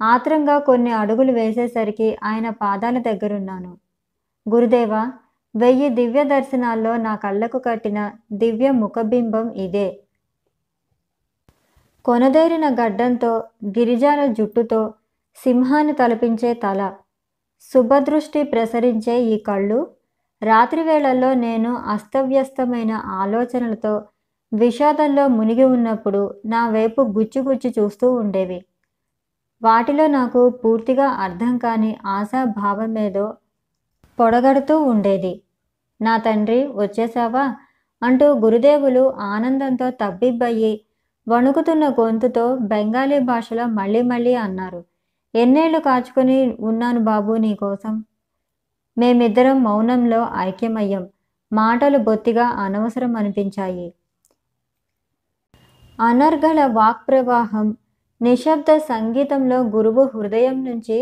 [0.02, 3.78] ఆత్రంగా కొన్ని అడుగులు వేసేసరికి ఆయన పాదాల దగ్గరున్నాను.
[4.48, 5.12] గురుదేవా
[5.54, 10.00] వెయ్యి దివ్య దర్శనాల్లో నా కళ్ళకు కట్టిన దివ్య ముఖబింబం ఇదే.
[12.04, 14.94] కొనదేరిన గడ్డంతో గిరిజాల జుట్టుతో
[15.36, 16.92] సింహాన్ని తలపించే తల
[17.74, 19.80] శుభదృష్టి ప్రసరించే ఈ కళ్ళు
[20.42, 24.06] రాత్రి వేళల్లో నేను అస్తవ్యస్తమైన ఆలోచనలతో
[24.52, 28.64] విషాదంలో మునిగి ఉన్నప్పుడు నా వైపు గుచ్చిగుచ్చి చూస్తూ ఉండేవి.
[29.62, 33.26] వాటిలో నాకు పూర్తిగా అర్థం కాని ఆశాభావమేదో
[34.20, 35.32] పొడగడుతూ ఉండేది.
[36.00, 37.44] నా తండ్రి వచ్చేసావా
[38.02, 40.80] అంటూ గురుదేవులు ఆనందంతో తబ్బిబ్బయ్యి
[41.28, 44.84] వణుకుతున్న గొంతుతో బెంగాలీ భాషలో మళ్ళీ మళ్ళీ అన్నారు.
[45.34, 48.04] ఎన్నేళ్ళు కాచుకొని ఉన్నాను బాబు నీకోసం
[48.96, 51.04] మేమిద్దరం మౌనంలో ఐక్యమయ్యం.
[51.52, 53.88] మాటలు బొత్తిగా అనవసరం అనిపించాయి.
[55.98, 57.76] అనర్గళ వాక్ ప్రవాహం
[58.20, 60.98] నిశ్శబ్ద సంగీతంలో గురువు హృదయం నుంచి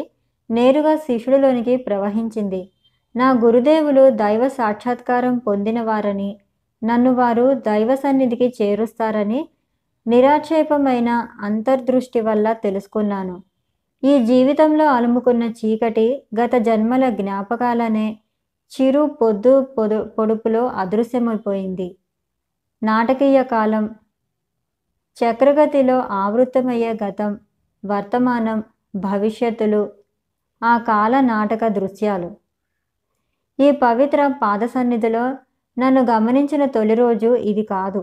[0.50, 2.60] నేరుగా శిష్యుడిలోనికి ప్రవహించింది.
[3.14, 6.36] నా గురుదేవులు దైవ సాక్షాత్కారం పొందినవారని
[6.82, 9.48] నన్ను వారు దైవ సన్నిధికి చేరుస్తారని
[10.06, 11.08] నిరాక్షేపమైన
[11.40, 13.42] అంతర్దృష్టి వల్ల తెలుసుకున్నాను.
[14.02, 18.18] ఈ జీవితంలో అలుముకున్న చీకటి గత జన్మల జ్ఞాపకాలనే
[18.72, 21.96] చిరు పొద్దు పొదు పొడుపులో అదృశ్యమైపోయింది.
[22.82, 23.84] నాటకీయ కాలం
[25.16, 27.40] చక్రగతిలో ఆవృతమయ్యే గతం
[27.84, 28.62] వర్తమానం
[28.96, 29.92] భవిష్యత్తులు
[30.62, 32.47] ఆ కాల నాటక దృశ్యాలు.
[33.58, 35.24] ఈ పవిత్ర పాద సన్నిధిలో
[35.76, 38.00] నన్ను గమనించిన తొలి రోజు ఇది కాదు.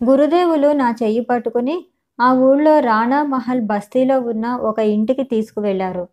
[0.00, 1.76] గురుదేవులు నా చెయ్యి పట్టుకుని
[2.18, 6.04] ఆ ఊళ్ళో రాణా మహల్ బస్తీలో ఉన్న ఒక ఇంటికి తీసుకువెళ్ళారు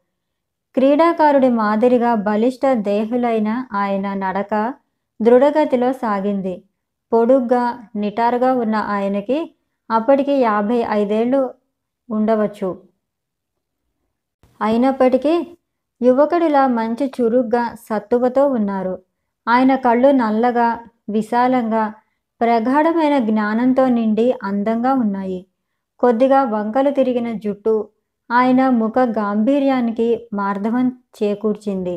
[0.76, 4.54] క్రీడాకారుడి మాదిరిగా బలిష్ట దేహులైన ఆయన నడక
[5.20, 6.56] దృఢగతిలో సాగింది.
[7.12, 7.64] పొడుగ్గా
[7.96, 9.38] నిటారుగా ఉన్న ఆయనకి
[9.90, 11.42] అప్పటికి యాభై ఐదేళ్ళు
[12.10, 12.70] ఉండవచ్చు.
[14.62, 15.34] అయినప్పటికీ
[16.04, 18.96] యువకుడిలా మంచి చురుగ్గా సత్తువతో ఉన్నారు.
[19.48, 20.70] ఆయన కళ్ళు నల్లగా
[21.10, 21.84] విశాలంగా
[22.42, 25.40] ప్రగాఢమైన జ్ఞానంతో నిండి అందంగా ఉన్నాయి.
[26.00, 27.76] కొద్దిగా వంకలు తిరిగిన జుట్టు
[28.32, 30.88] ఆయన ముఖ గాంభీర్యానికి మార్ధవం
[31.18, 31.96] చేకూర్చింది.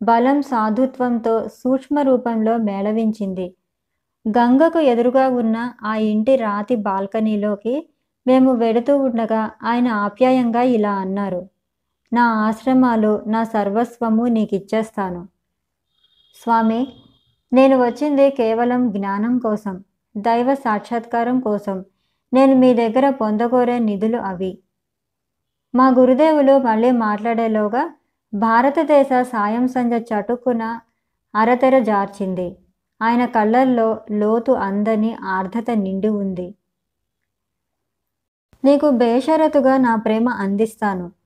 [0.00, 3.46] బలం సాధుత్వంతో సూక్ష్మ రూపంలో మేళవించింది.
[4.26, 7.74] గంగకు ఎదురుగా ఉన్న ఆ ఇంటి రాతి బాల్కనీలోకి
[8.26, 11.42] మేము వెడుతూ ఉండగా ఆయన ఆప్యాయంగా ఇలా అన్నారు.
[12.12, 15.28] నా ఆశ్రమాలు నా సర్వస్వము నీకు ఇచ్చేస్తాను
[16.42, 16.92] స్వామి
[17.52, 19.84] నేను వచ్చింది కేవలం జ్ఞానం కోసం
[20.16, 21.84] దైవ సాక్షాత్కారం కోసం.
[22.32, 24.58] నేను మీ దగ్గర పొందకోరే నిధులు అవి.
[25.74, 27.90] మా గురుదేవులు మళ్ళీ మాట్లాడేలోగా
[28.34, 30.80] భారతదేశ సాయం సంధ్య చటుకున
[31.34, 32.56] అరతెర జార్చింది.
[33.02, 36.54] ఆయన కళ్ళల్లో లోతు అందని ఆర్ధత నిండి ఉంది.
[38.64, 41.19] నీకు బేషరతుగా నా ప్రేమ అందిస్తాను.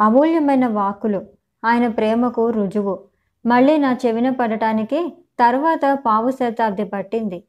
[0.00, 1.26] అమూల్యమైన వాకులు
[1.64, 3.04] ఆయన ప్రేమకు రుజువు.
[3.46, 7.44] మళ్ళీ నా చెవిన పడటానికి తర్వాత పావు శతాబ్ది పట్టింది.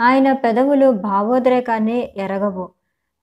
[0.00, 2.70] ఆయన పెదవులు భావోద్రేకాన్ని ఎరగవు.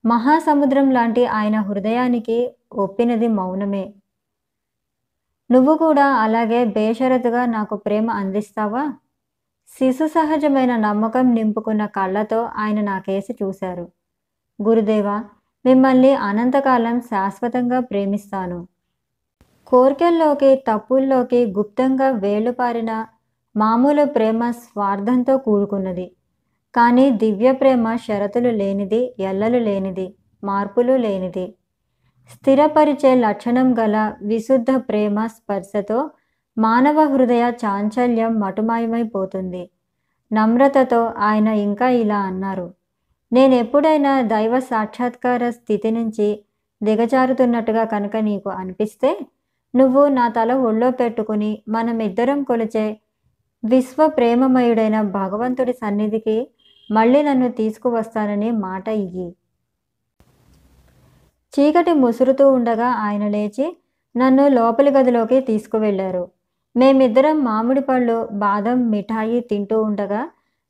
[0.05, 3.93] మహాసముద్రం లాంటి ఆయన హృదయానికి ఒప్పినది మౌనమే.
[5.51, 8.93] నువ్వు కూడా అలాగే బేషరతుగా నాకు ప్రేమ అందిస్తావా?
[9.67, 13.91] శిశు సహజమైన నమ్మకం నింపుకున్న కళ్ళతో ఆయన నాకేసి చూశారు.
[14.61, 15.23] గురుదేవా
[15.65, 18.67] మిమ్మల్ని అనంతకాలం శాశ్వతంగా ప్రేమిస్తాను.
[19.67, 23.05] కోర్కెల్లోకి తప్పుల్లోకి గుప్తంగా వేలుపారిన
[23.55, 26.11] మామూలు ప్రేమ స్వార్థంతో కూడుకున్నది.
[26.75, 31.55] కానీ దివ్య ప్రేమ షరతులు లేనిది ఎల్లలు లేనిది మార్పులు లేనిది.
[32.33, 36.09] స్థిరపరిచే లక్షణం గల విశుద్ధ ప్రేమ స్పర్శతో
[36.57, 39.69] మానవ హృదయ చాంచల్యం మటుమాయమైపోతుంది.
[40.31, 42.67] నమ్రతతో ఆయన ఇంకా ఇలా అన్నారు.
[43.31, 46.27] నేను ఎప్పుడైనా దైవ సాక్షాత్కార స్థితి నుంచి
[46.83, 49.19] దిగజారుతున్నట్టుగా కనుక నీకు అనిపిస్తే
[49.75, 53.01] నువ్వు నా తల ఒళ్ళో పెట్టుకుని మనమిద్దరం కొలిచే
[53.63, 56.47] విశ్వ ప్రేమమయుడైన భగవంతుడి సన్నిధికి
[56.91, 59.35] మళ్ళీ నన్ను తీసుకువస్తానని మాట ఇయ్యి.
[61.53, 63.77] చీకటి ముసురుతూ ఉండగా ఆయన లేచి
[64.15, 66.23] నన్ను లోపలి గదిలోకి తీసుకువెళ్ళారు.
[66.75, 70.21] మేమిద్దరం మామిడి పళ్ళు బాదం మిఠాయి తింటూ ఉండగా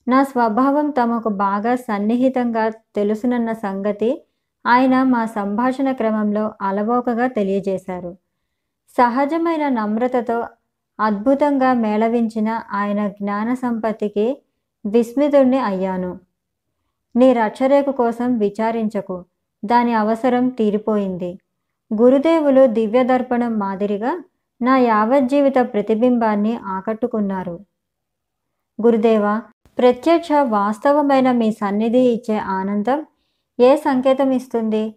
[0.07, 4.23] నా స్వభావం తమకు బాగా సన్నిహితంగా తెలుసునన్న సంగతి
[4.65, 8.15] ఆయన మా సంభాషణ క్రమంలో అలవోకగా తెలియజేశారు.
[8.89, 10.47] సహజమైన నమ్రతతో
[10.99, 14.41] అద్భుతంగా మేళవించిన ఆయన జ్ఞాన సంపత్తికి
[14.85, 16.19] విస్మితుణ్ణి అయ్యాను.
[17.15, 19.25] నీ రక్షరేఖ కోసం విచారించకు.
[19.65, 21.39] దాని అవసరం తీరిపోయింది.
[22.01, 24.23] గురుదేవులు దివ్యదర్పణం మాదిరిగా
[24.61, 27.59] నా యావజ్జీవిత ప్రతిబింబాన్ని ఆకట్టుకున్నారు.
[28.85, 29.41] గురుదేవా
[29.77, 33.05] ప్రత్యక్ష వాస్తవమైన మీ సన్నిధి ఇచ్చే ఆనందం
[33.59, 34.95] ఏ సంకేతం ఇస్తుంది?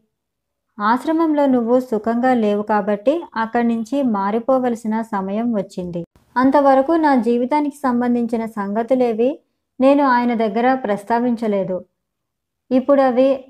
[0.81, 6.05] ఆశ్రమంలో నువ్వు సుఖంగా లేవు కాబట్టి అక్కడి నుంచి మారిపోవలసిన సమయం వచ్చింది.
[6.37, 9.39] అంతవరకు నా జీవితానికి సంబంధించిన సంగతులేవి
[9.81, 11.85] నేను ఆయన దగ్గర ప్రస్తావించలేదు.
[12.71, 13.45] ఇప్పుడు అవి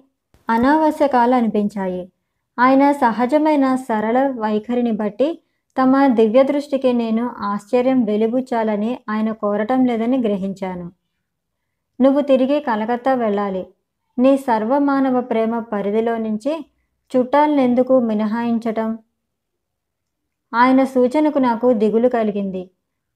[0.51, 2.13] అనావశ్యకాలు అనిపించాయి.
[2.59, 5.43] ఆయన సహజమైన సరళ వైఖరిని బట్టి
[5.77, 11.00] తమ దివ్య దృష్టికి నేను ఆశ్చర్యం వెలిబుచ్చాలని ఆయన కోరటం లేదని గ్రహించాను.
[12.01, 13.67] నువ్వు తిరిగి కలకత్తా వెళ్ళాలి.
[14.19, 16.67] నీ సర్వమానవ ప్రేమ పరిధిలో నుంచి
[17.13, 18.99] చుట్టాలనెందుకు మినహాయించటం?
[20.55, 22.71] ఆయన సూచనకు నాకు దిగులు కలిగింది.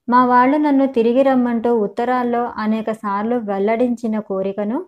[0.09, 4.87] మా వాళ్ళు నన్ను తిరిగి రమ్మంటూ ఉత్తరాల్లో అనేక సార్లు వెల్లడించిన కోరికను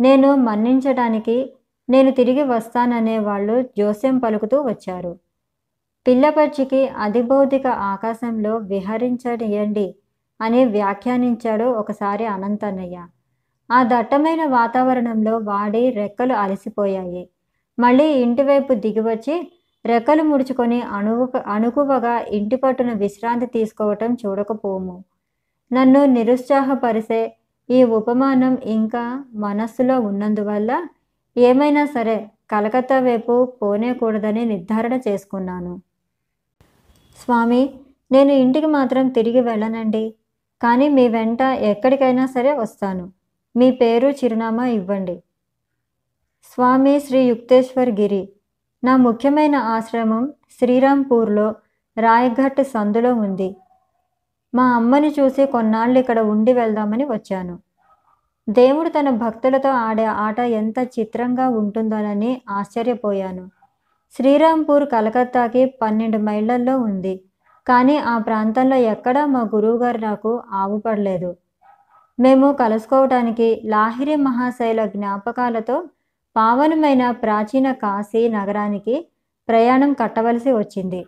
[0.00, 1.52] నేను మన్నించడానికి
[1.90, 5.18] నేను తిరిగి వస్తాననే వాళ్ళు జోస్యం పలుకుతూ వచ్చారు.
[6.06, 9.94] పిల్లపచ్చికి అధిభౌతిక ఆకాశంలో విహరించనియండి
[10.40, 12.98] అని వ్యాఖ్యానించాడు ఒకసారి అనంతన్నయ్య.
[13.70, 17.28] ఆ దట్టమైన వాతావరణంలో వాడి రెక్కలు అలసిపోయాయి.
[17.78, 19.52] మళ్ళీ ఇంటివైపు దిగివచ్చి
[19.86, 25.04] రెక్కలు ముడుచుకొని అణువు అణుకువగా ఇంటి పట్టున విశ్రాంతి తీసుకోవటం చూడకపోము.
[25.72, 27.32] నన్ను నిరుత్సాహపరిసే
[27.70, 30.88] ఈ ఉపమానం ఇంకా మనస్సులో ఉన్నందువల్ల
[31.36, 35.80] ఏమైనా సరే కలకత్తా వైపు పోనేకూడదని నిర్ధారణ చేసుకున్నాను.
[37.18, 37.70] స్వామి
[38.10, 40.14] నేను ఇంటికి మాత్రం తిరిగి వెళ్ళనండి.
[40.62, 43.17] కానీ మీ వెంట ఎక్కడికైనా సరే వస్తాను.
[43.58, 45.22] మీ పేరు చిరునామా ఇవ్వండి.
[46.44, 48.28] స్వామి శ్రీ యుక్తేశ్వర్ గిరి.
[48.84, 51.54] నా ముఖ్యమైన ఆశ్రమం శ్రీరాంపూర్లో
[51.98, 53.56] రాయఘట్ సందులో ఉంది.
[54.54, 57.58] మా అమ్మని చూసి కొన్నాళ్ళు ఇక్కడ ఉండి వెళ్దామని వచ్చాను.
[58.50, 63.48] దేవుడు తన భక్తులతో ఆడే ఆట ఎంత చిత్రంగా ఉంటుందోనని ఆశ్చర్యపోయాను.
[64.16, 67.20] శ్రీరాంపూర్ కలకత్తాకి పన్నెండు మైళ్ళల్లో ఉంది.
[67.66, 71.36] కానీ ఆ ప్రాంతంలో ఎక్కడా మా గురువుగారు నాకు ఆవుపడలేదు.
[72.18, 75.76] మేము కలుసుకోవటానికి లాహిరి మహాశైల జ్ఞాపకాలతో
[76.36, 79.06] పావనమైన ప్రాచీన కాశీ నగరానికి
[79.48, 81.06] ప్రయాణం కట్టవలసి వచ్చింది.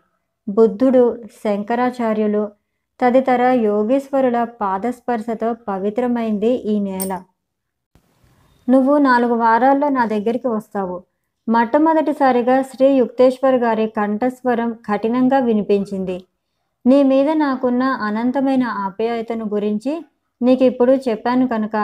[0.49, 1.03] బుద్ధుడు
[1.45, 2.49] శంకరాచార్యులు
[3.01, 7.13] తదితర యోగేశ్వరుల పాదస్పర్శతో పవిత్రమైంది ఈ నేల.
[8.69, 10.97] నువ్వు నాలుగు వారాల్లో నా దగ్గరికి వస్తావు.
[11.49, 16.25] మొట్టమొదటిసారిగా శ్రీ యుక్తేశ్వర్ గారి కంఠస్వరం కఠినంగా వినిపించింది.
[16.87, 19.93] నీ మీద నాకున్న అనంతమైన ఆప్యాయతను గురించి
[20.41, 21.77] నీకు ఇప్పుడు చెప్పాను కనుక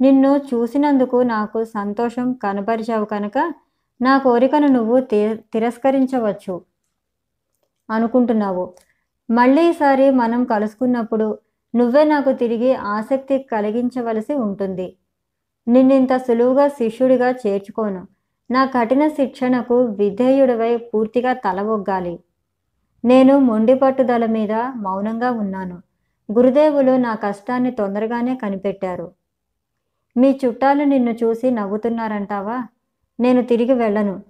[0.00, 3.38] నిన్ను చూసినందుకు నాకు సంతోషం కనపరిచావు కనుక
[4.00, 5.20] నా కోరికను నువ్వు తి
[5.52, 6.54] తిరస్కరించవచ్చు
[7.88, 8.64] అనుకుంటున్నావు.
[9.28, 11.38] మళ్ళీ ఈసారి మనం కలుసుకున్నప్పుడు
[11.74, 14.86] నువ్వే నాకు తిరిగి ఆసక్తి కలిగించవలసి ఉంటుంది.
[15.66, 18.02] నిన్నింత సులువుగా శిష్యుడిగా చేర్చుకోను.
[18.50, 22.14] నా కఠిన శిక్షణకు విధేయుడివై పూర్తిగా తలవొగ్గాలి.
[23.04, 25.76] నేను మొండి పట్టుదల మీద మౌనంగా ఉన్నాను.
[26.32, 29.12] గురుదేవులు నా కష్టాన్ని తొందరగానే కనిపెట్టారు.
[30.16, 32.62] మీ చుట్టాలు నిన్ను చూసి నవ్వుతున్నారంటావా?
[33.20, 34.22] నేను తిరిగి వెళ్ళను.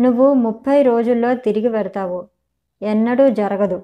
[0.00, 2.28] నువ్వు ముప్పై రోజుల్లో తిరిగి వెడతావు
[2.82, 3.82] ఎన్నడూ జరగదు.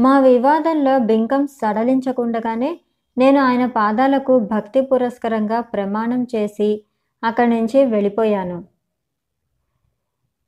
[0.00, 2.80] మా వివాదంలో బింకం సడలించకుండగానే
[3.18, 6.84] నేను ఆయన పాదాలకు భక్తి పురస్కరంగా ప్రమాణం చేసి
[7.24, 8.64] అక్కడి నుంచి వెళ్ళిపోయాను.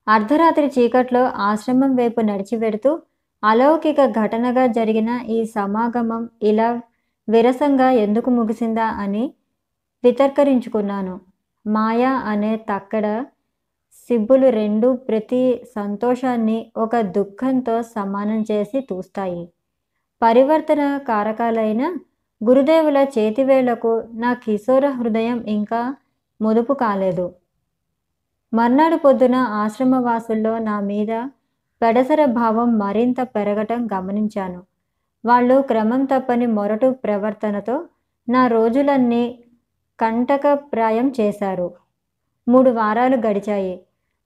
[0.09, 3.03] అర్ధరాత్రి చీకట్లో ఆశ్రమం వైపు నడిచి వెడుతూ
[3.43, 6.69] అలౌకిక ఘటనగా జరిగిన ఈ సమాగమం ఇలా
[7.29, 9.25] విరసంగా ఎందుకు ముగిసిందా అని
[10.05, 11.21] వితర్కరించుకున్నాను.
[11.67, 13.07] మాయా అనే తక్కడ
[14.11, 15.43] సిబ్బులు రెండు ప్రతి
[15.75, 19.43] సంతోషాన్ని ఒక దుఃఖంతో సమానం చేసి చూస్తాయి
[20.23, 21.83] పరివర్తన కారకాలైన
[22.41, 25.81] గురుదేవుల చేతివేళ్ళకు నా కిశోర హృదయం ఇంకా
[26.41, 27.27] ముదుపు కాలేదు.
[28.53, 31.13] మర్నాడు పొద్దున ఆశ్రమవాసుల్లో నా మీద
[31.83, 34.63] పెడసర భావం మరింత పెరగటం గమనించాను.
[35.25, 37.85] వాళ్ళు క్రమం తప్పని మొరటు ప్రవర్తనతో
[38.29, 39.45] నా రోజులన్నీ
[40.01, 41.75] కంటకప్రాయం చేశారు.
[42.49, 43.83] మూడు వారాలు గడిచాయి.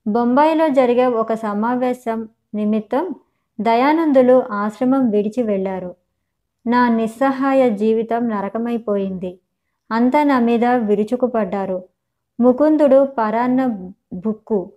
[0.06, 3.14] బొంబాయిలో జరిగే ఒక సమావేశం నిమిత్తం
[3.60, 5.94] దయానందులు ఆశ్రమం విడిచి వెళ్ళారు.
[6.66, 9.38] నా నిస్సహాయ జీవితం నరకమైపోయింది.
[9.92, 11.84] అంతా నా మీద విరుచుకుపడ్డారు.
[12.40, 13.66] ముకుందుడు పరాన్న
[14.12, 14.72] బుక్కు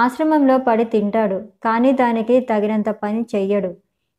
[0.00, 3.70] ఆశ్రమంలో పడి తింటాడు కానీ దానికి తగినంత పని చెయ్యడు.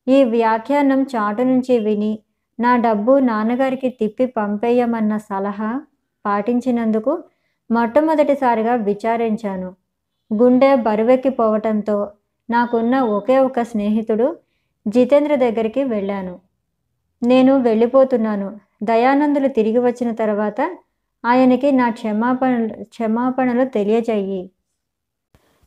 [0.07, 2.11] ఈ వ్యాఖ్యానం చాటు నుంచి విని
[2.59, 5.81] నా డబ్బు నాన్నగారికి తిప్పి పంపేయమన్న సలహా
[6.25, 7.13] పాటించినందుకు
[7.71, 9.69] మొట్టమొదటిసారిగా విచారించాను.
[10.31, 11.97] గుండె బరువెక్కిపోవటంతో
[12.49, 14.27] నాకున్న ఒకే ఒక స్నేహితుడు
[14.88, 16.35] జితేంద్ర దగ్గరికి వెళ్ళాను.
[17.21, 18.49] నేను వెళ్ళిపోతున్నాను.
[18.83, 20.59] దయానందులు తిరిగి వచ్చిన తర్వాత
[21.23, 24.41] ఆయనకి నా క్షమాపణ క్షమాపణలు తెలియజేయి.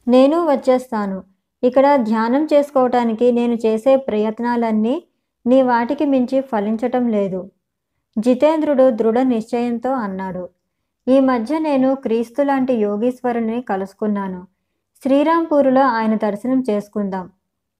[0.08, 1.24] నేను వచ్చేస్తాను.
[1.62, 5.02] ఇక్కడ ధ్యానం చేసుకోవటానికి నేను చేసే ప్రయత్నాలన్నీ
[5.46, 7.50] నీ వాటికి మించి ఫలించటం లేదు.
[8.18, 10.48] జితేంద్రుడు దృఢ నిశ్చయంతో అన్నాడు.
[11.08, 14.46] ఈ మధ్య నేను క్రీస్తు లాంటి యోగీశ్వరుని కలుసుకున్నాను.
[15.02, 17.30] శ్రీరాంపూర్లో ఆయన దర్శనం చేసుకుందాం.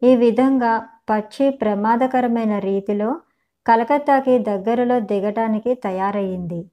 [0.03, 3.21] ఈ విధంగా పక్షి ప్రమాదకరమైన రీతిలో
[3.67, 6.71] కలకత్తాకి దగ్గరలో దిగటానికి తయారయ్యింది.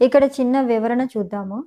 [0.00, 1.64] ఇక్కడ చిన్న వివరణ చూద్దాము.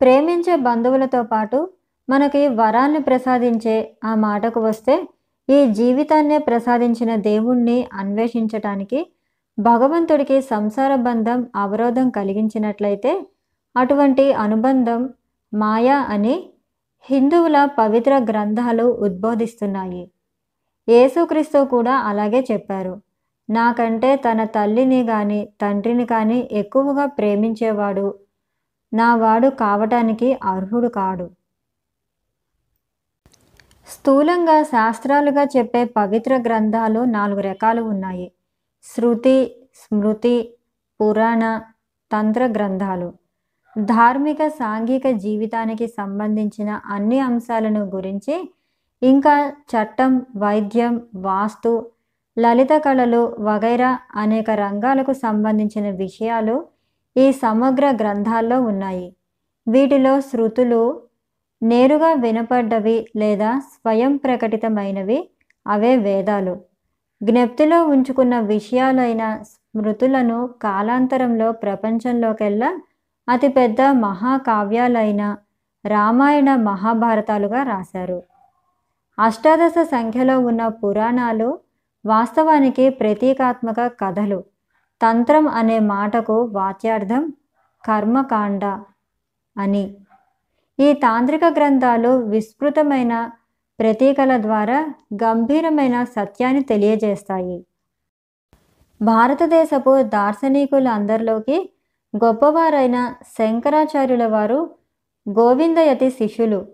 [0.00, 1.68] ప్రేమించే బంధువులతో పాటు
[2.08, 5.08] మనకి వరాన్ని ప్రసాదించే ఆ మాటకు వస్తే
[5.50, 9.06] ఈ జీవితాన్నే ప్రసాదించిన దేవుణ్ణి అన్వేషించటానికి
[9.58, 13.26] భగవంతుడికి సంసార బంధం అవరోధం కలిగించినట్లయితే
[13.76, 15.08] అటువంటి అనుబంధం
[15.54, 16.50] మాయా అని
[17.10, 20.10] హిందువుల పవిత్ర గ్రంథాలు ఉద్బోధిస్తున్నాయి.
[20.88, 23.02] యేసుక్రీస్తు కూడా అలాగే చెప్పారు.
[23.50, 28.14] నాకంటే తన తల్లిని కానీ తండ్రిని కానీ ఎక్కువగా ప్రేమించేవాడు
[28.94, 31.35] నా వాడు కావటానికి అర్హుడు కాడు.
[33.86, 38.32] స్థూలంగా శాస్త్రాలుగా చెప్పే పవిత్ర గ్రంథాలు నాలుగు రకాలు ఉన్నాయి.
[38.84, 40.36] శృతి స్మృతి
[41.00, 41.60] పురాణ
[42.12, 43.14] తంత్ర గ్రంథాలు.
[43.78, 48.50] ధార్మిక సాంఘిక జీవితానికి సంబంధించిన అన్ని అంశాలను గురించి
[49.02, 49.34] ఇంకా
[49.72, 51.72] చట్టం వైద్యం వాస్తు
[52.38, 56.56] లలిత కళలు వగైరా అనేక రంగాలకు సంబంధించిన విషయాలు
[57.16, 59.06] ఈ సమగ్ర గ్రంథాల్లో ఉన్నాయి.
[59.66, 61.05] వీటిలో శృతులు
[61.62, 65.30] నేరుగా వినపడ్డవి లేదా స్వయం ప్రకటితమైనవి
[65.66, 66.60] అవే వేదాలు.
[67.22, 72.80] జ్ఞప్తిలో ఉంచుకున్న విషయాలైన స్మృతులను కాలాంతరంలో ప్రపంచంలోకెల్లా
[73.28, 75.36] అతిపెద్ద మహాకావ్యాలైన
[75.86, 78.22] రామాయణ మహాభారతాలుగా రాశారు.
[79.18, 81.58] అష్టాదశ సంఖ్యలో ఉన్న పురాణాలు
[82.06, 84.44] వాస్తవానికి ప్రతీకాత్మక కథలు.
[85.02, 87.32] తంత్రం అనే మాటకు వాచ్యార్థం
[87.84, 88.64] కర్మకాండ
[89.58, 89.96] అని.
[90.80, 93.30] ఈ తాంత్రిక గ్రంథాలు విస్తృతమైన
[93.78, 97.66] ప్రతీకల ద్వారా గంభీరమైన సత్యాన్ని తెలియజేస్తాయి.
[99.02, 101.72] భారతదేశపు దార్శనికులందరిలోకి
[102.24, 104.74] గొప్పవారైన శంకరాచార్యుల వారు
[105.28, 106.66] గోవిందయతి శిష్యులు.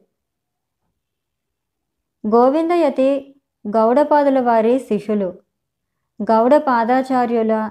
[2.26, 3.34] గోవిందయతి
[3.68, 5.34] గౌడపాదుల వారి శిష్యులు.
[6.22, 7.70] గౌడపాదాచార్యుల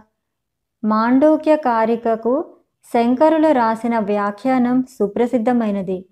[0.84, 2.56] మాండూక్య కారికకు
[2.94, 6.06] శంకరులు రాసిన వ్యాఖ్యానం సుప్రసిద్ధమైనది.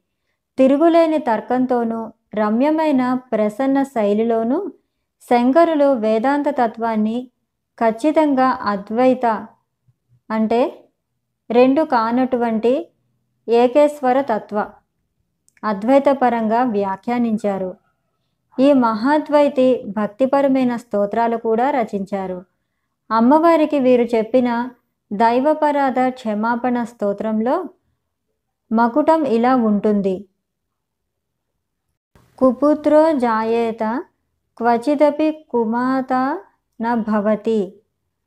[0.59, 4.71] తిరుగులేని తర్కంతోనూ రమ్యమైన ప్రసన్న శైలిలోనూ
[5.29, 7.31] శంకరులు వేదాంత తత్వాన్ని
[7.77, 9.25] ఖచ్చితంగా అద్వైత
[10.29, 10.61] అంటే
[11.49, 12.73] రెండు కానటువంటి
[13.47, 14.57] ఏకేశ్వర తత్వ
[15.63, 17.71] అద్వైతపరంగా వ్యాఖ్యానించారు.
[18.59, 22.41] ఈ మహాద్వైతి భక్తిపరమైన స్తోత్రాలు కూడా రచించారు.
[23.11, 24.69] అమ్మవారికి వీరు చెప్పిన
[25.11, 27.69] దైవపరాధ క్షమాపణ స్తోత్రంలో
[28.71, 30.15] మకుటం ఇలా ఉంటుంది.
[32.39, 34.03] కుపుత్రో జాయేత
[34.57, 36.13] క్వచిదపి కుమాత
[36.81, 37.73] న భవతి.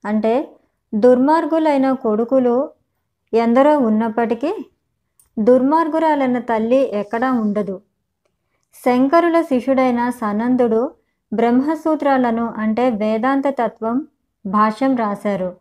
[0.05, 0.49] అంటే
[0.95, 2.71] దుర్మార్గులైన కొడుకులు
[3.35, 4.67] ఎందరో ఉన్నప్పటికీ
[5.39, 7.81] దుర్మార్గురాలైన తల్లి ఎక్కడా ఉండదు.
[8.85, 10.91] శంకరుల శిష్యుడైన సనందుడు
[11.35, 14.07] బ్రహ్మసూత్రాలను అంటే వేదాంత తత్వం
[14.47, 15.57] భాష్యం రాశారు.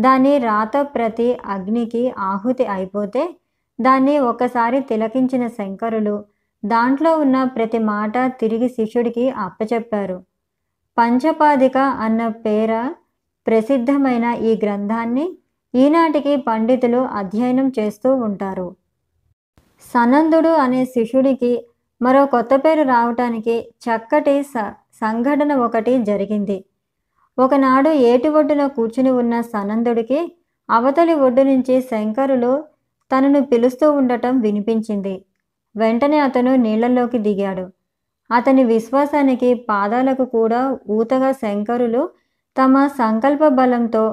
[0.00, 3.36] దాని రాత ప్రతి అగ్నికి ఆహుతి అయిపోతే
[3.80, 6.24] దాన్ని ఒకసారి తిలకించిన శంకరులు
[6.64, 10.22] దాంట్లో ఉన్న ప్రతి మాట తిరిగి శిష్యుడికి అప్పచెప్పారు.
[10.98, 12.94] పంచపాదిక అన్న పేర
[13.46, 15.38] ప్రసిద్ధమైన ఈ గ్రంథాన్ని
[15.74, 18.76] ఈనాటికి పండితులు అధ్యయనం చేస్తూ ఉంటారు.
[19.94, 21.64] సనందుడు అనే శిష్యుడికి
[22.00, 23.54] మరో కొత్త పేరు రావటానికి
[23.84, 26.64] చక్కటి స సంఘటన ఒకటి జరిగింది.
[27.38, 30.20] ఒకనాడు ఏటి ఒడ్డున కూర్చుని ఉన్న సనందుడికి
[30.70, 32.64] అవతలి ఒడ్డు నుంచి శంకరులు
[33.10, 35.24] తనను పిలుస్తూ ఉండటం వినిపించింది.
[35.76, 37.68] వెంటనే అతను నీళ్ళలోకి దిగాడు.
[38.32, 42.02] అతని విశ్వాసానికి పాదాలకు కూడా ఊతగా శంకరులు
[42.56, 44.04] తమ సంకల్ప బలంతో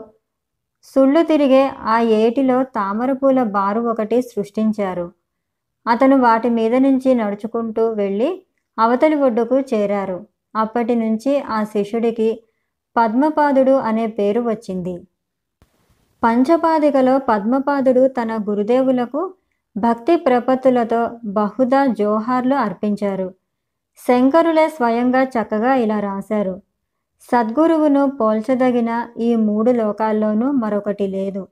[0.84, 5.12] సుళ్ళు తిరిగే ఆ ఏటిలో తామరపూల బారు ఒకటి సృష్టించారు.
[5.88, 8.30] అతను వాటి మీద నుంచి నడుచుకుంటూ వెళ్ళి
[8.80, 10.18] అవతలి ఒడ్డుకు చేరారు.
[10.55, 12.30] అప్పటి నుంచి ఆ శిష్యుడికి
[12.95, 14.95] పద్మపాదుడు అనే పేరు వచ్చింది.
[16.24, 19.22] పంచపాదికలో పద్మపాదుడు తన గురుదేవులకు
[19.76, 23.34] భక్తి ప్రపత్తులతో బహుదా జోహార్లు అర్పించారు.
[24.07, 26.61] శంకరులే స్వయంగా చక్కగా ఇలా రాశారు.
[27.32, 31.47] సద్గురువును పోల్చదగిన ఈ మూడు లోకాల్లోనూ మరొకటి లేదు.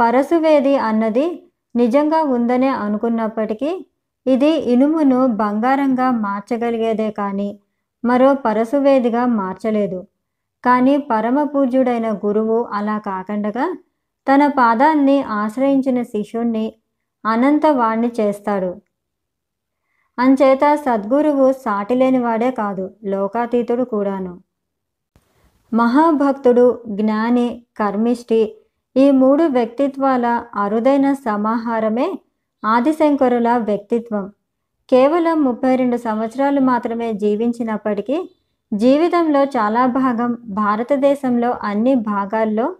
[0.00, 3.86] పరశువేది అన్నది నిజంగా ఉందనే అనుకున్నప్పటికీ
[4.26, 7.60] ఇది ఇనుమును బంగారంగా మార్చగలిగేదే కానీ
[8.04, 10.06] మరో పరశువేదిగా మార్చలేదు.
[10.64, 13.76] కానీ పరమ పూజ్యుడైన గురువు అలా కాకుండా
[14.28, 16.74] తన పాదాన్ని ఆశ్రయించిన శిష్యుణ్ణి
[17.24, 18.70] అనంతవాణ్ణి చేస్తాడు.
[20.18, 24.40] అంచేత సద్గురువు సాటిలేనివాడే కాదు లోకాతీతుడు కూడాను.
[25.72, 28.56] మహాభక్తుడు జ్ఞాని కర్మిష్టి
[28.96, 32.18] ఈ మూడు వ్యక్తిత్వాల అరుదైన సమాహారమే
[32.64, 34.32] ఆదిశంకరుల వ్యక్తిత్వం.
[34.90, 38.30] కేవలం ముప్పై రెండు సంవత్సరాలు మాత్రమే జీవించినప్పటికీ
[38.72, 42.76] జీవితంలో చాలా భాగం భారతదేశంలో అన్ని భాగాల్లో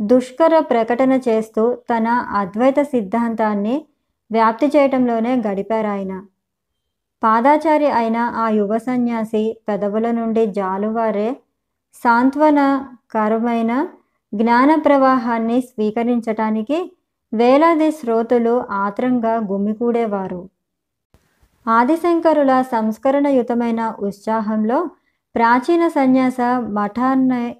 [0.00, 3.86] దుష్కర ప్రకటన చేస్తూ తన అద్వైత సిద్ధాంతాన్ని
[4.30, 6.22] వ్యాప్తి చేయటంలోనే గడిపారాయన
[7.22, 11.36] పాదాచారి అయిన ఆ యువ సన్యాసి పెదవుల నుండి జాలువారే
[11.94, 13.88] సాంత్వనకరమైన
[14.34, 16.96] జ్ఞాన ప్రవాహాన్ని స్వీకరించటానికి
[17.32, 20.48] వేలాది శ్రోతులు ఆత్రంగా గుమికూడేవారు.
[21.68, 24.90] ఆదిశంకరుల సంస్కరణయుతమైన ఉత్సాహంలో
[25.34, 27.56] ప్రాచీన సన్యాస మఠాన్ని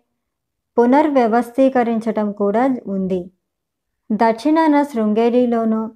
[0.81, 3.31] పునర్వ్యవస్థీకరించటం కూడా ఉంది.
[4.13, 5.91] దక్షిణాన శృంగేరిలోను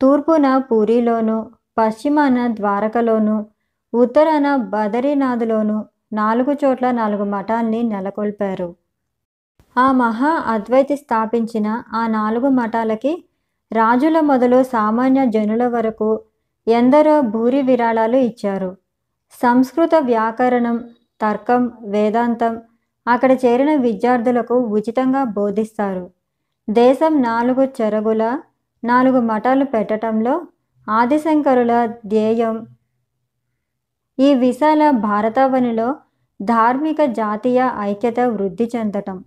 [0.00, 3.46] తూర్పున పూరిలోను పశ్చిమాన ద్వారకలోను
[3.94, 8.74] ఉత్తరాన బదరీనాథ్లోను నాలుగు చోట్ల నాలుగు మఠాల్ని నెలకొల్పారు.
[9.78, 13.24] ఆ మహా అద్వైతి స్థాపించిన ఆ నాలుగు మఠాలకి
[13.72, 16.20] రాజుల మొదలు సామాన్య జనుల వరకు
[16.66, 18.76] ఎందరో భూరి విరాళాలు ఇచ్చారు.
[19.42, 20.84] సంస్కృత వ్యాకరణం
[21.20, 22.62] తర్కం వేదాంతం
[23.08, 26.10] అక్కడ చేరిన విద్యార్థులకు ఉచితంగా బోధిస్తారు.
[26.70, 28.40] దేశం నాలుగు చెరగుల
[28.84, 30.46] నాలుగు మఠాలు పెట్టడంలో
[30.90, 32.66] ఆదిశంకరుల ధ్యేయం.
[34.18, 35.96] ఈ విశాల భారతావనిలో
[36.42, 39.24] ధార్మిక జాతీయ ఐక్యత వృద్ధి చెందటం.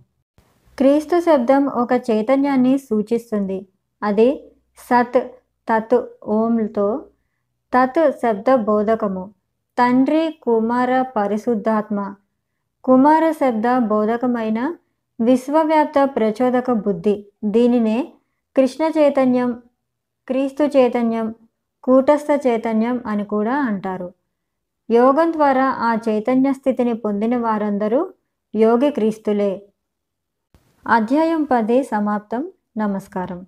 [0.78, 3.66] క్రీస్తు శబ్దం ఒక చైతన్యాన్ని సూచిస్తుంది.
[4.02, 5.22] అది సత్
[5.68, 7.04] తత్ ఓంతో
[7.74, 9.30] తత్ శబ్ద బోధకము.
[9.78, 12.14] తండ్రి కుమార పరిశుద్ధాత్మ.
[12.84, 14.76] కుమార శబ్ద బోధకమైన
[15.20, 17.26] విశ్వవ్యాప్త ప్రచోదక బుద్ధి.
[17.44, 18.12] దీనినే
[18.56, 19.62] కృష్ణ చైతన్యం
[20.28, 21.34] క్రీస్తు చైతన్యం
[21.84, 24.12] కూటస్థ చైతన్యం అని కూడా అంటారు.
[24.90, 28.00] యోగం ద్వారా ఆ చైతన్య స్థితిని పొందిన వారందరూ
[28.54, 29.52] యోగి క్రీస్తులే.
[30.86, 32.52] అధ్యాయం పది సమాప్తం.
[32.76, 33.46] నమస్కారం.